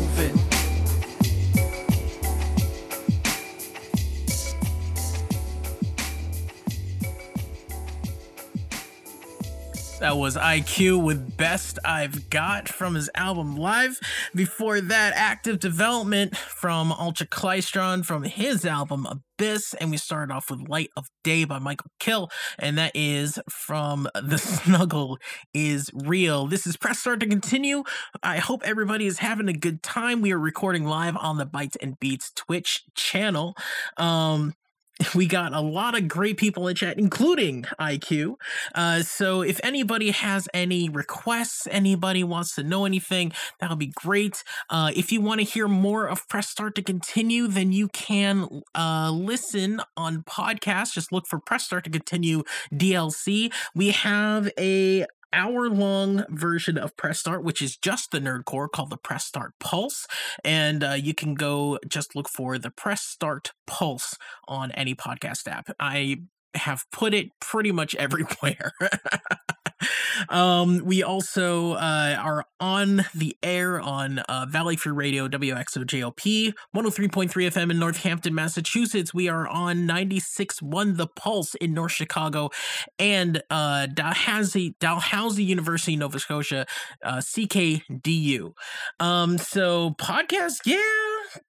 [10.07, 13.99] That was EyeQ with Best I've Got from his album Live.
[14.33, 19.73] Before that, Active Development from Ultraklystron from his album Abyss.
[19.73, 22.31] And we started off with Light of Day by Mikal kHill.
[22.57, 25.17] And that is from The Snuggle
[25.53, 26.47] is Real.
[26.47, 27.83] This is Press Start to continue.
[28.23, 30.21] I hope everybody is having a good time.
[30.21, 33.57] We are recording live on the Bytes and Beats Twitch channel.
[33.97, 34.53] Um,
[35.15, 38.35] we got a lot of great people in chat, including EyeQ.
[38.73, 43.91] Uh, so if anybody has any requests, anybody wants to know anything, that would be
[43.95, 44.43] great.
[44.69, 48.63] Uh, if you want to hear more of Press Start to Continue, then you can
[48.75, 50.93] uh, listen on podcast.
[50.93, 52.43] Just look for Press Start to Continue
[52.73, 53.53] DLC.
[53.75, 58.89] We have a hour long version of Press Start, which is just the Nerdcore called
[58.89, 60.07] the Press Start Pulse.
[60.43, 64.15] And uh, you can go just look for the Press Start Pulse
[64.47, 65.69] on any podcast app.
[65.79, 66.21] I
[66.53, 68.73] have put it pretty much everywhere.
[70.29, 77.29] um, we also uh, are on the air on uh, Valley Free Radio, WXOJLP, 103.3
[77.29, 79.13] FM in Northampton, Massachusetts.
[79.13, 82.49] We are on 96.1 The Pulse in North Chicago
[82.97, 86.65] and uh, Dalhousie, Dalhousie University, Nova Scotia,
[87.03, 88.53] uh, CKDU.
[88.99, 90.77] Um, so, podcast, yeah.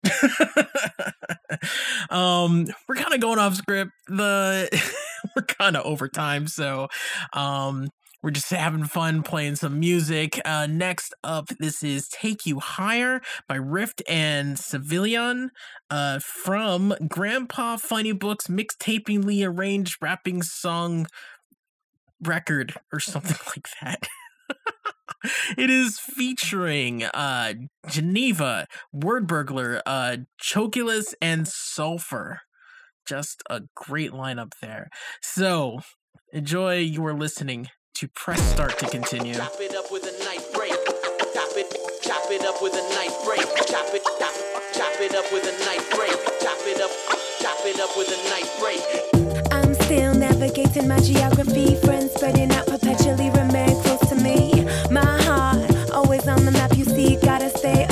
[2.11, 3.93] um, we're kind of going off script.
[4.09, 4.69] The
[5.37, 6.89] we're kind of over time, so
[7.33, 7.89] um,
[8.23, 10.41] we're just having fun playing some music.
[10.45, 15.51] Uh, next up, this is "Take You Higher" by Rift and Savilion
[15.89, 21.07] uh, from Grandpa Funnybook's mixtapingly arranged rapping song
[22.21, 24.09] record or something like that.
[25.57, 27.55] it is featuring uh
[27.89, 32.41] Geneva, Wordburglar, uh Chokeules, and Sulfur.
[33.07, 34.89] Just a great lineup there.
[35.23, 35.81] So
[36.33, 37.69] enjoy your listening
[37.99, 39.35] to press start to continue.
[39.35, 40.71] Chop it up with a knife break.
[41.35, 41.67] Chop it,
[42.01, 43.43] chop it up with a knife break.
[43.67, 44.35] Chop it, chop,
[44.73, 46.15] chop it up with a knife break.
[46.39, 46.93] Chop it up,
[47.43, 49.51] chop it up with a knife break.
[49.51, 51.75] I'm still navigating my geography.
[51.75, 54.65] Friends spreading out perpetually remain close to me.
[54.93, 56.77] My heart always on the map.
[56.77, 57.85] You see, gotta stay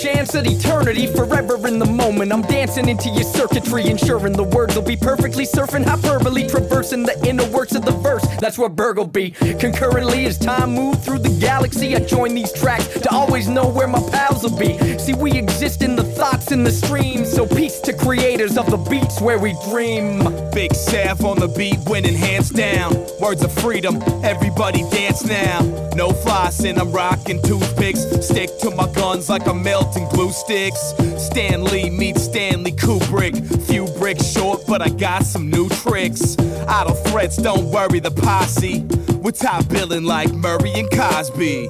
[0.00, 1.06] chance at eternity.
[1.06, 5.44] Forever in the moment, I'm dancing into your circuitry, ensuring the words will be perfectly
[5.44, 8.26] surfing hyperbole, traversing the inner works of the verse.
[8.38, 9.30] That's where Berg will be.
[9.30, 13.88] Concurrently, as time moves through the galaxy, I join these tracks to always know where
[13.88, 14.78] my pals will be.
[14.98, 18.78] See, we exist in the thoughts in the streams, so peace to creators of the
[18.78, 20.18] beats where we dream.
[20.52, 22.94] Big Sav on the beat, winning hands down.
[23.20, 25.60] Words of freedom, everybody dance now.
[25.94, 28.00] No flossing, I'm rocking toothpicks.
[28.26, 30.94] Stick to my guns like I'm melting glue sticks.
[31.16, 33.34] Stan Lee meets Stanley Kubrick.
[33.66, 36.36] Few bricks short, but I got some new tricks.
[36.68, 38.84] Idle threats, don't worry, the posse.
[39.14, 41.68] We're top billing like Murray and Cosby.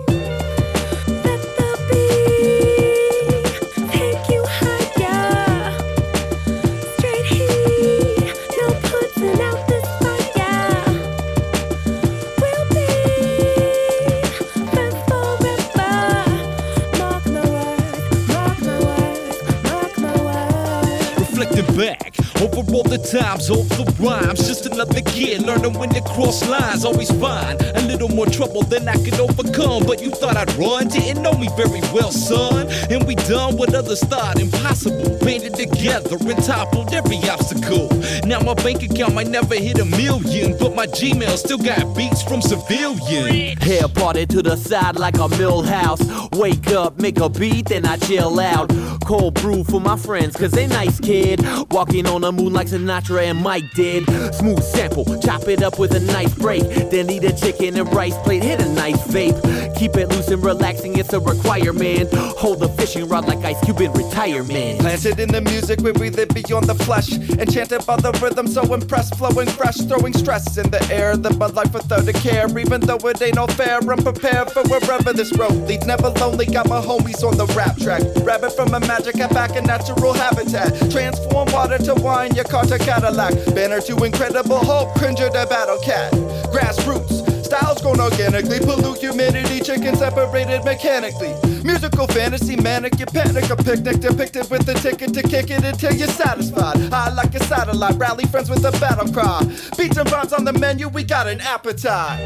[23.01, 24.46] Times, the rhymes.
[24.46, 26.84] Just another kid learning when to cross lines.
[26.84, 29.84] Always find a little more trouble than I could overcome.
[29.86, 32.68] But you thought I'd run, didn't know me very well, son.
[32.90, 35.18] And we done what others thought impossible.
[35.24, 37.88] Banded together and toppled every obstacle.
[38.24, 42.22] Now my bank account might never hit a million, but my Gmail still got beats
[42.22, 43.62] from civilians.
[43.62, 46.01] Hair parted to the side like a mill house.
[46.32, 48.70] Wake up, make a beat, then I chill out.
[49.05, 51.40] Cold brew for my friends, cause they nice kid.
[51.70, 54.05] Walking on the moon like Sinatra and Mike did.
[54.34, 56.62] Smooth sample, chop it up with a nice break.
[56.91, 59.38] Then eat a chicken and rice plate, hit a nice vape.
[59.76, 62.12] Keep it loose and relaxing, it's a requirement.
[62.12, 64.80] Hold the fishing rod like Ice Cube in retirement.
[64.80, 67.12] Planted in the music we live beyond the flesh.
[67.12, 71.16] Enchanted by the rhythm, so impressed, flowing fresh, throwing stress in the air.
[71.16, 73.78] That my life without a care, even though it ain't no fair.
[73.78, 75.86] I'm prepared for wherever this road leads.
[75.86, 78.03] Never lonely, got my homies on the rap track.
[78.24, 80.91] Rabbit from a magic and back in natural habitat.
[80.91, 83.35] Transform water to wine, your car to Cadillac.
[83.55, 86.12] Banner to incredible hope, Cringer to battle cat.
[86.53, 87.45] Grassroots.
[87.45, 91.35] Styles grown organically, pollute humidity, chicken separated mechanically.
[91.64, 95.93] Musical fantasy, manic, you panic, a picnic depicted with a ticket to kick it until
[95.93, 96.78] you're satisfied.
[96.93, 99.43] High like a satellite, rally friends with a battle cry.
[99.76, 102.20] Beats and rhymes on the menu, we got an appetite.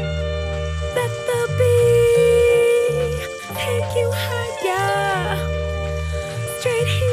[0.95, 3.19] Let the beat
[3.55, 5.37] take you higher.
[6.59, 7.04] Straight heat,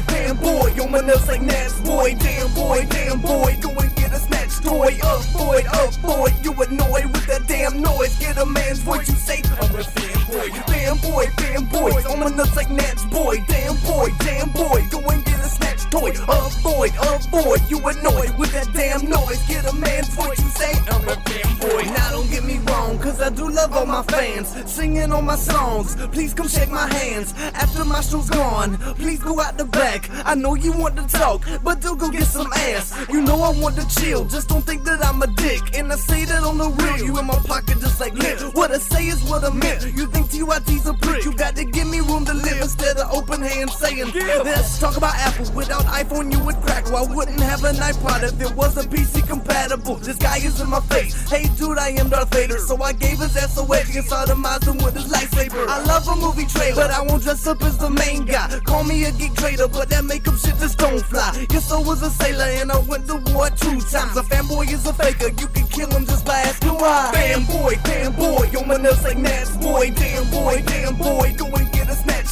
[0.00, 2.14] boy, bam boy, on my nuts like Nats boy.
[2.18, 4.98] Damn boy, damn boy, go and get a snatch toy.
[5.02, 8.18] Up boy, up boy, you annoyed with that damn noise.
[8.18, 10.66] Get a man's voice, you say I'm a fanboy.
[10.66, 13.36] Bam boy, bam boy, on my nuts like Nats boy.
[13.48, 16.12] Damn boy, damn boy, go and get a snatch toy.
[16.28, 16.92] Up boy, avoid,
[17.26, 17.70] avoid.
[17.70, 19.46] You annoyed with that damn noise.
[19.48, 21.86] Get a man's voice, you say I'm a fanboy.
[21.86, 24.54] Now don't get me wrong, cause I do love all my fans.
[24.70, 27.34] Singing all my songs, please come shake my hands.
[27.54, 30.08] After my show's gone, please go out the back.
[30.24, 32.94] I know you want to talk, but do go get some ass.
[33.08, 35.76] You know I want to chill, just don't think that I'm a dick.
[35.76, 38.40] And I say that on the real, you in my pocket just like lit.
[38.54, 39.84] What I say is what I meant.
[39.96, 43.12] You think TYT's a prick, you got to give me room to live instead of
[43.12, 45.52] open hand saying, Let's talk about Apple.
[45.54, 46.96] Without iPhone, you would crackle.
[46.96, 49.96] I wouldn't have an iPod if it wasn't PC compatible.
[49.96, 51.28] This guy is in my face.
[51.30, 52.58] Hey, dude, I am Darth Vader.
[52.58, 55.66] So I gave his ass away and sodomized him with his lightsaber.
[55.68, 58.58] I love a movie trailer, but I won't dress up as the main guy.
[58.64, 61.46] Call me a geek trader, but that makeup shit just don't fly.
[61.50, 64.16] Yes, I was a sailor and I went to war two times.
[64.16, 65.28] A fanboy is a faker.
[65.40, 67.10] You can kill him just by asking why.
[67.14, 69.90] Fanboy, fanboy, yo, my nuts like Nats, boy.
[69.90, 71.48] Damn boy, damn boy, go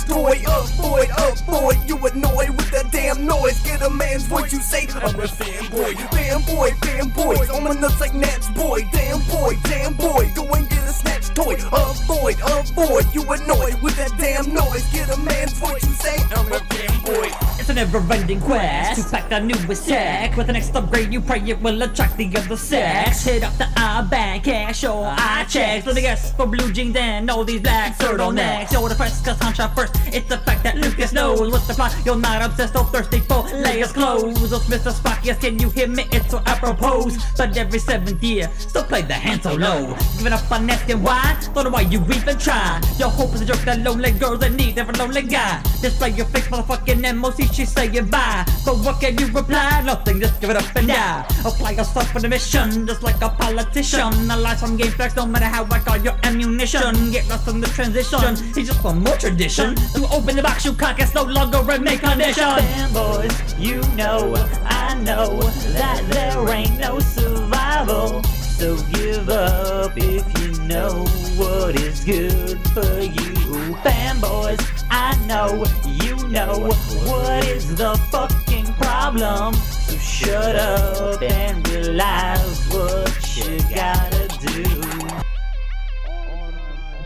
[0.04, 0.42] get a snatch toy.
[0.46, 3.62] Up, boy, up, boy, you annoy with that damn noise.
[3.62, 5.94] Get a man's voice, you say, I'm a fanboy.
[5.94, 8.80] Fanboy, fanboy, on my nuts like Nats, boy.
[8.92, 11.54] Damn boy, damn boy, go and get a snatch toy.
[11.54, 14.84] Avoid, avoid, you annoy with that damn noise.
[14.92, 17.56] Get a man's voice, you say, I'm a fanboy.
[17.58, 21.40] It's a never-ending quest to pack the newest tech With an next upgrade you pray
[21.40, 26.02] it will attract the other sex Hit up the iBank, cash or iChecks Let me
[26.02, 29.74] guess, for blue jeans and all these black turtlenecks Yo, the press cause shot
[30.12, 31.94] It's the fact that Lucas knows what's the plot.
[32.04, 34.92] You're not obsessed or thirsty for layers clothes Oh, Mr.
[34.92, 36.06] Spock, yes, can you hear me?
[36.12, 37.10] It's so apropos.
[37.36, 39.94] But every seventh year, still play the hand so low.
[40.18, 41.36] Giving up on asking why?
[41.54, 42.80] Don't know why you even try.
[42.98, 45.62] Your hope is a joke that lonely girls that need every lonely guy.
[45.82, 49.82] Display your face, motherfucking MOC, she's saying bye But what can you reply?
[49.84, 51.24] Nothing, just give it up and die.
[51.44, 54.12] Apply yourself for the mission, just like a politician.
[54.26, 57.12] Analyze some game facts, no matter how I got your ammunition.
[57.12, 60.72] Get lost in the transition, it's just one more tradition To open the box, you
[60.72, 65.40] cock, it's no longer a make condition Fanboys, you know, I know
[65.72, 68.22] That there ain't no survival.
[68.58, 71.04] So give up if you know
[71.36, 73.74] what is good for you.
[73.84, 76.70] Fanboys, I know, you know
[77.08, 79.54] What is the fucking problem.
[79.54, 84.64] So shut up and realize what you gotta do.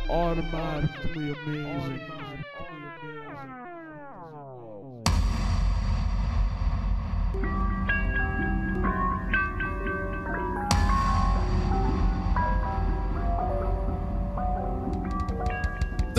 [0.09, 2.20] Automatically amazing.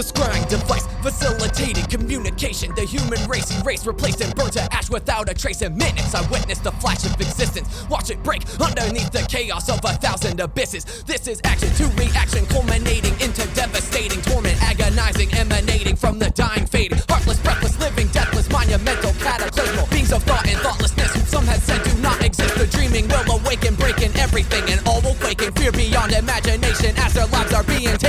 [0.01, 2.73] The scrying device facilitating communication.
[2.73, 5.61] The human race erased, replaced, and burned to ash without a trace.
[5.61, 7.85] In minutes, I witnessed the flash of existence.
[7.87, 11.03] Watch it break underneath the chaos of a thousand abysses.
[11.03, 16.93] This is action to reaction, culminating into devastating torment, agonizing, emanating from the dying fate.
[17.07, 21.13] Heartless, breathless, living, deathless, monumental, cataclysmal beings of thought and thoughtlessness.
[21.13, 22.57] Whom some had said do not exist.
[22.57, 27.13] The dreaming will awaken, breaking everything, and all will quake in fear beyond imagination as
[27.13, 28.00] their lives are being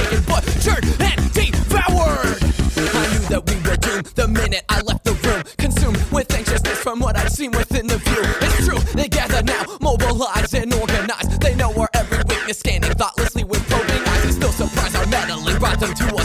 [12.52, 14.24] every scanning thoughtlessly with probing eyes.
[14.26, 16.21] It's no surprise our meddling brought them to us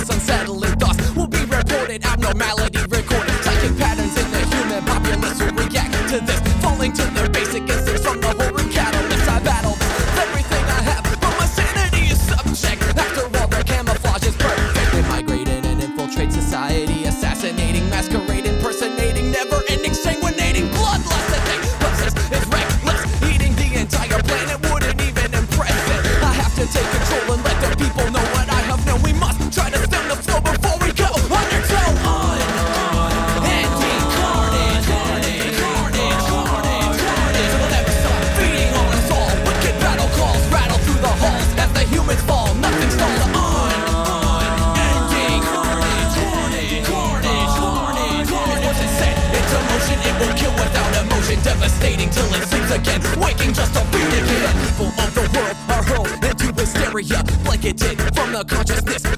[56.87, 59.16] hysteria, blanketed from the consciousness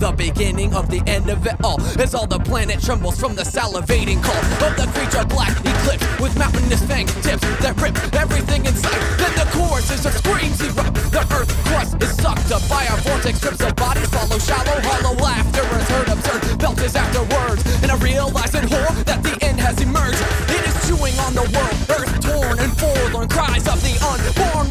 [0.00, 1.78] the beginning of the end of it all.
[2.00, 6.32] As all the planet trembles from the salivating call of the creature black eclipse with
[6.38, 8.96] mountainous fang tips that rip everything in sight.
[9.20, 10.96] Then the choruses of screams erupt.
[11.12, 13.38] The earth crust is sucked up by a vortex.
[13.38, 16.58] Strips of bodies follow shallow, hollow laughter is heard absurd.
[16.58, 20.20] Belt is afterwards, and I realize in horror that the end has emerged.
[20.48, 22.09] It is chewing on the world, earth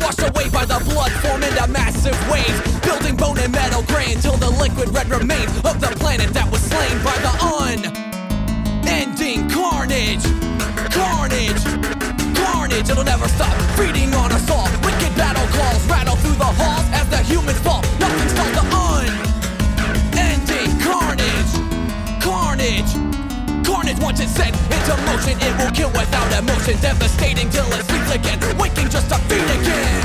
[0.09, 2.59] washed away by the blood, form into massive waves.
[2.81, 6.61] Building bone and metal gray until the liquid red remains of the planet that was
[6.61, 7.29] slain by the
[7.61, 10.25] unending carnage.
[10.89, 11.61] Carnage,
[12.33, 13.53] carnage, it'll never stop.
[13.77, 14.65] Feeding on us all.
[14.81, 17.83] Wicked battle calls rattle through the halls as the humans fall.
[18.01, 18.65] Nothing stops the
[20.09, 21.53] unending carnage.
[22.17, 22.91] Carnage.
[23.61, 28.11] Carnage once it's set into motion, it will kill without emotion, devastating till it sleeps
[28.15, 29.99] again, waking just to feed again.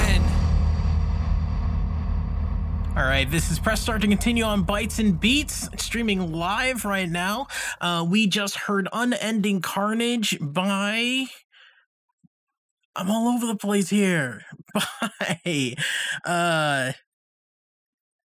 [2.96, 7.08] All right, this is Press Start to continue on Bytes and Beats, streaming live right
[7.08, 7.46] now.
[7.80, 11.26] Uh, we just heard Unending Carnage by.
[12.96, 14.42] I'm all over the place here.
[14.74, 15.76] By.
[16.24, 16.92] Uh.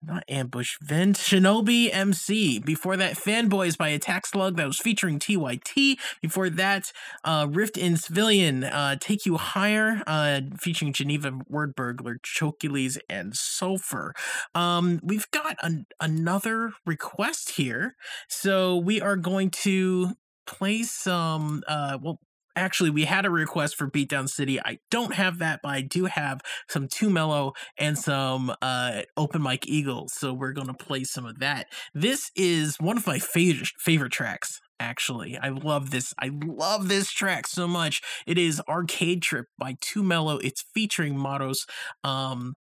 [0.01, 2.61] Not Ambush Vin, Shinobi MC.
[2.61, 5.99] Before that, Fanboys by Attack Slug that was featuring TYT.
[6.23, 6.93] Before that,
[7.25, 13.35] uh, Rift in Savilion, uh, Take You Higher, uh, featuring Geneva Word Burglar, Chokeules, and
[13.35, 14.15] Sulfur.
[14.55, 17.97] Um, we've got an, another request here,
[18.29, 20.13] so we are going to
[20.47, 21.65] play some.
[21.67, 22.21] Uh, well,
[22.59, 24.61] actually we had a request for beatdown city.
[24.61, 29.43] I don't have that but i do have some too mellow and some uh open
[29.43, 31.67] mic eagles so we're gonna play some of that.
[31.95, 35.39] This is one of my favorite favorite tracks actually.
[35.39, 38.03] I love this i love this track so much.
[38.27, 40.39] It is arcade trip by too mellow.
[40.39, 41.67] It's featuring mottos
[42.05, 42.55] um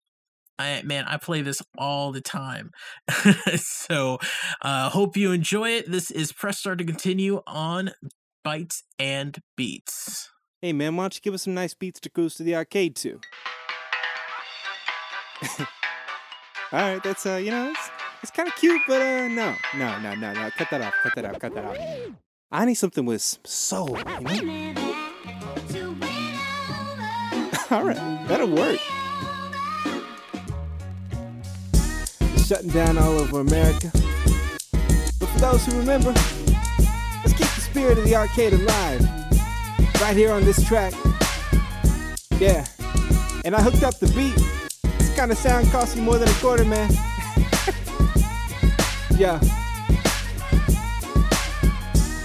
[0.59, 2.70] I, man, I play this all the time.
[3.57, 4.18] so,
[4.62, 5.90] uh, hope you enjoy it.
[5.90, 7.90] This is Press Start to continue on
[8.45, 10.30] Bytes and Beats.
[10.61, 12.95] Hey man, why don't you give us some nice beats to cruise to the arcade
[12.97, 13.18] to?
[15.61, 15.66] All
[16.72, 17.90] right, that's uh, you know, it's,
[18.22, 21.14] it's kind of cute, but uh, no, no, no, no, no, cut that off, cut
[21.14, 21.78] that out, cut that out.
[22.53, 24.42] I need something with soul, you
[24.74, 24.95] know.
[27.70, 28.78] All right, that'll work.
[32.45, 33.90] Shutting down all over America.
[35.18, 36.12] But for those who remember,
[37.75, 39.01] spirit of the arcade alive.
[40.01, 40.95] Right here on this track.
[42.39, 42.64] Yeah.
[43.45, 44.37] And I hooked up the beat.
[44.97, 46.89] This kind of sound costs you more than a quarter, man.
[49.18, 49.41] yeah.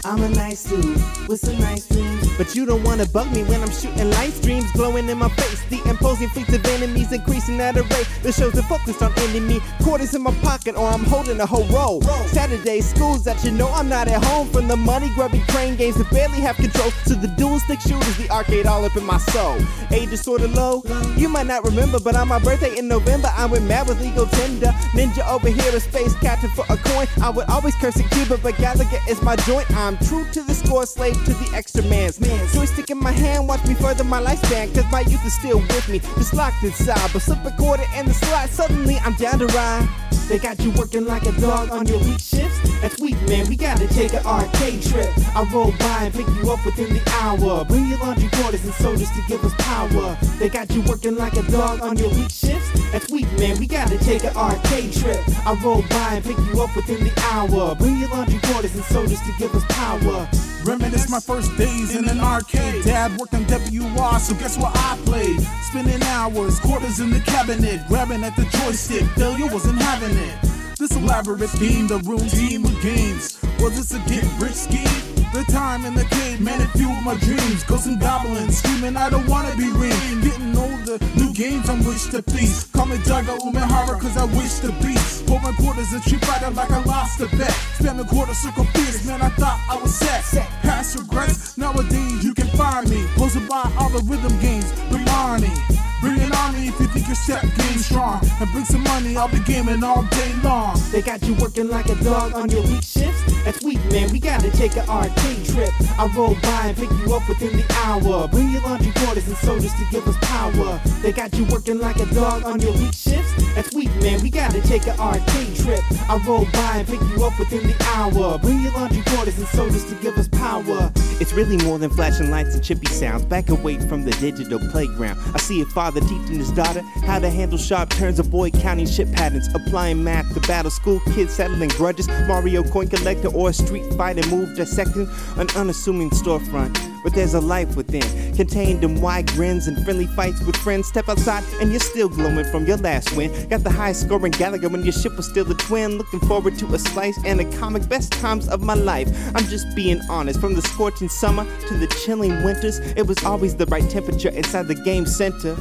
[0.06, 2.29] I'm a nice dude with some nice dreams.
[2.40, 5.62] But you don't wanna bug me when I'm shooting light streams glowing in my face.
[5.70, 8.08] The imposing fleets of enemies increasing at a rate.
[8.24, 9.60] The shows are focused on ending me.
[9.84, 12.02] Quarters in my pocket or I'm holding a whole roll.
[12.28, 14.48] Saturday schools that you know I'm not at home.
[14.48, 18.16] From the money grubbing crane games that barely have control to the dual stick shooters,
[18.16, 19.58] the arcade all up in my soul.
[19.92, 20.82] Age is sorta low.
[21.18, 24.28] You might not remember, but on my birthday in November, I went mad with legal
[24.28, 24.68] tender.
[24.96, 27.06] Ninja over here, a space captain for a coin.
[27.22, 29.70] I would always curse at Cuba, but Galaga is my joint.
[29.72, 32.48] I'm true to the score, slave to the extra man's man.
[32.50, 35.90] Joystick in my hand, watch me further my lifespan, cause my youth is still with
[35.90, 37.10] me, just locked inside.
[37.12, 39.88] But slip a quarter in the slot, suddenly I'm down to ride.
[40.30, 42.60] They got you working like a dog on your weak shifts.
[42.82, 43.50] That's weak, man.
[43.50, 45.10] We gotta take an arcade trip.
[45.36, 47.66] I roll by and pick you up within the hour.
[47.66, 50.18] Bring your laundry quarters and sodas to give us power.
[50.38, 52.69] They got you working like a dog on your weak shifts.
[52.92, 53.60] That's weak, man.
[53.60, 55.22] We gotta take an arcade trip.
[55.46, 57.76] I roll by and pick you up within the hour.
[57.76, 60.28] Bring your laundry quarters and sodas to give us power.
[60.66, 62.84] Reminisce my first days in an arcade.
[62.84, 65.40] Dad worked on WR, so guess what I played?
[65.70, 69.06] Spending hours, quarters in the cabinet, grabbing at the joystick.
[69.12, 70.78] Failure wasn't having it.
[70.78, 73.38] This elaborate theme, the room team with games.
[73.60, 75.19] Was this a get rich scheme?
[75.32, 77.64] The time in the cave, man, it fueled my dreams.
[77.64, 80.22] Ghosts and goblins screaming, I don't wanna be ring.
[80.22, 82.64] Getting older, new games on which to please.
[82.74, 85.28] Call me Daigo Umehara, cause I wish to beast.
[85.28, 87.54] Pouring quarters and street fighter like I lost a bet.
[87.78, 90.24] Spamming quarter circle fierce, man, I thought I was set.
[90.64, 93.06] Past regrets, nowadays you can find me.
[93.16, 95.80] Posted by all the rhythm games, bring Arnie.
[96.02, 98.24] Bring an army if you think your step game strong.
[98.40, 100.80] And bring some money, I'll be gaming all day long.
[100.92, 103.19] They got you working like a dog on your weak shifts.
[103.46, 104.12] That's weak, man.
[104.12, 105.72] We gotta take an arcade trip.
[105.98, 108.28] I roll by and pick you up within the hour.
[108.28, 110.80] Bring your laundry quarters and sodas to give us power.
[111.02, 113.34] They got you working like a dog on your weak shifts.
[113.56, 114.22] That's weak, man.
[114.22, 115.82] We gotta take an arcade trip.
[116.10, 118.38] I roll by and pick you up within the hour.
[118.40, 120.92] Bring your laundry quarters and sodas to give us power.
[121.20, 123.26] It's really more than flashing lights and chippy sounds.
[123.26, 125.20] Back away from the digital playground.
[125.34, 128.88] I see a father teaching his daughter how to handle sharp turns, a boy counting
[128.88, 132.08] shit patterns, applying math to battle school kids settling grudges.
[132.28, 136.78] Mario coin collector or a street fighter move dissecting an unassuming storefront.
[137.04, 140.88] But there's a life within, contained in wide grins and friendly fights with friends.
[140.88, 143.32] Step outside and you're still glowing from your last win.
[143.48, 145.98] Got the highest scoring Galaga when your ship was still a twin.
[145.98, 147.88] Looking forward to a slice and a comic.
[147.88, 149.08] Best times of my life.
[149.34, 150.42] I'm just being honest.
[150.42, 154.68] From the scorching summer to the chilling winters, it was always the right temperature inside
[154.68, 155.56] the game center.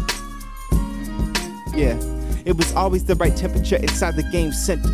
[1.76, 1.96] Yeah,
[2.44, 4.90] it was always the right temperature inside the game center.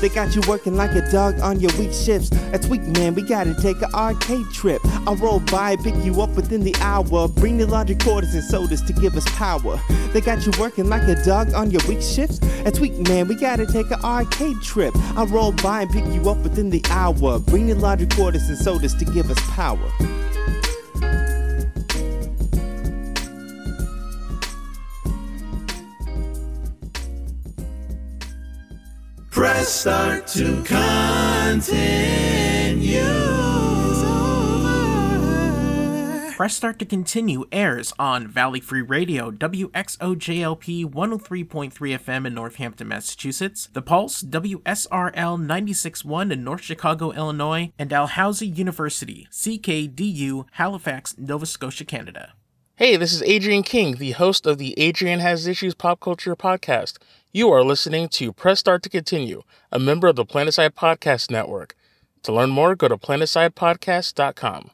[0.00, 2.30] They got you working like a dog on your weak shifts.
[2.50, 3.14] That's weak, man.
[3.14, 4.80] We gotta take an arcade trip.
[5.06, 7.28] I'll roll by, and pick you up within the hour.
[7.28, 9.78] Bring the laundry quarters and sodas to give us power.
[10.12, 12.38] They got you working like a dog on your weak shifts.
[12.64, 13.28] That's weak, man.
[13.28, 14.94] We gotta take an arcade trip.
[15.16, 17.38] I'll roll by and pick you up within the hour.
[17.38, 19.78] Bring the laundry quarters and sodas to give us power.
[29.40, 31.00] Press start to continue.
[36.36, 43.70] Press Start to Continue airs on Valley Free Radio, WXOJLP 103.3 FM in Northampton, Massachusetts,
[43.72, 51.86] The Pulse, WSRL 96.1 in North Chicago, Illinois, and Dalhousie University, CKDU, Halifax, Nova Scotia,
[51.86, 52.34] Canada.
[52.76, 56.96] Hey, this is Adrian King, the host of the Adrian Has Issues Pop Culture Podcast.
[57.32, 61.76] You are listening to Press Start to Continue, a member of the Planetside Podcast Network.
[62.24, 64.72] To learn more, go to planetsidepodcast.com.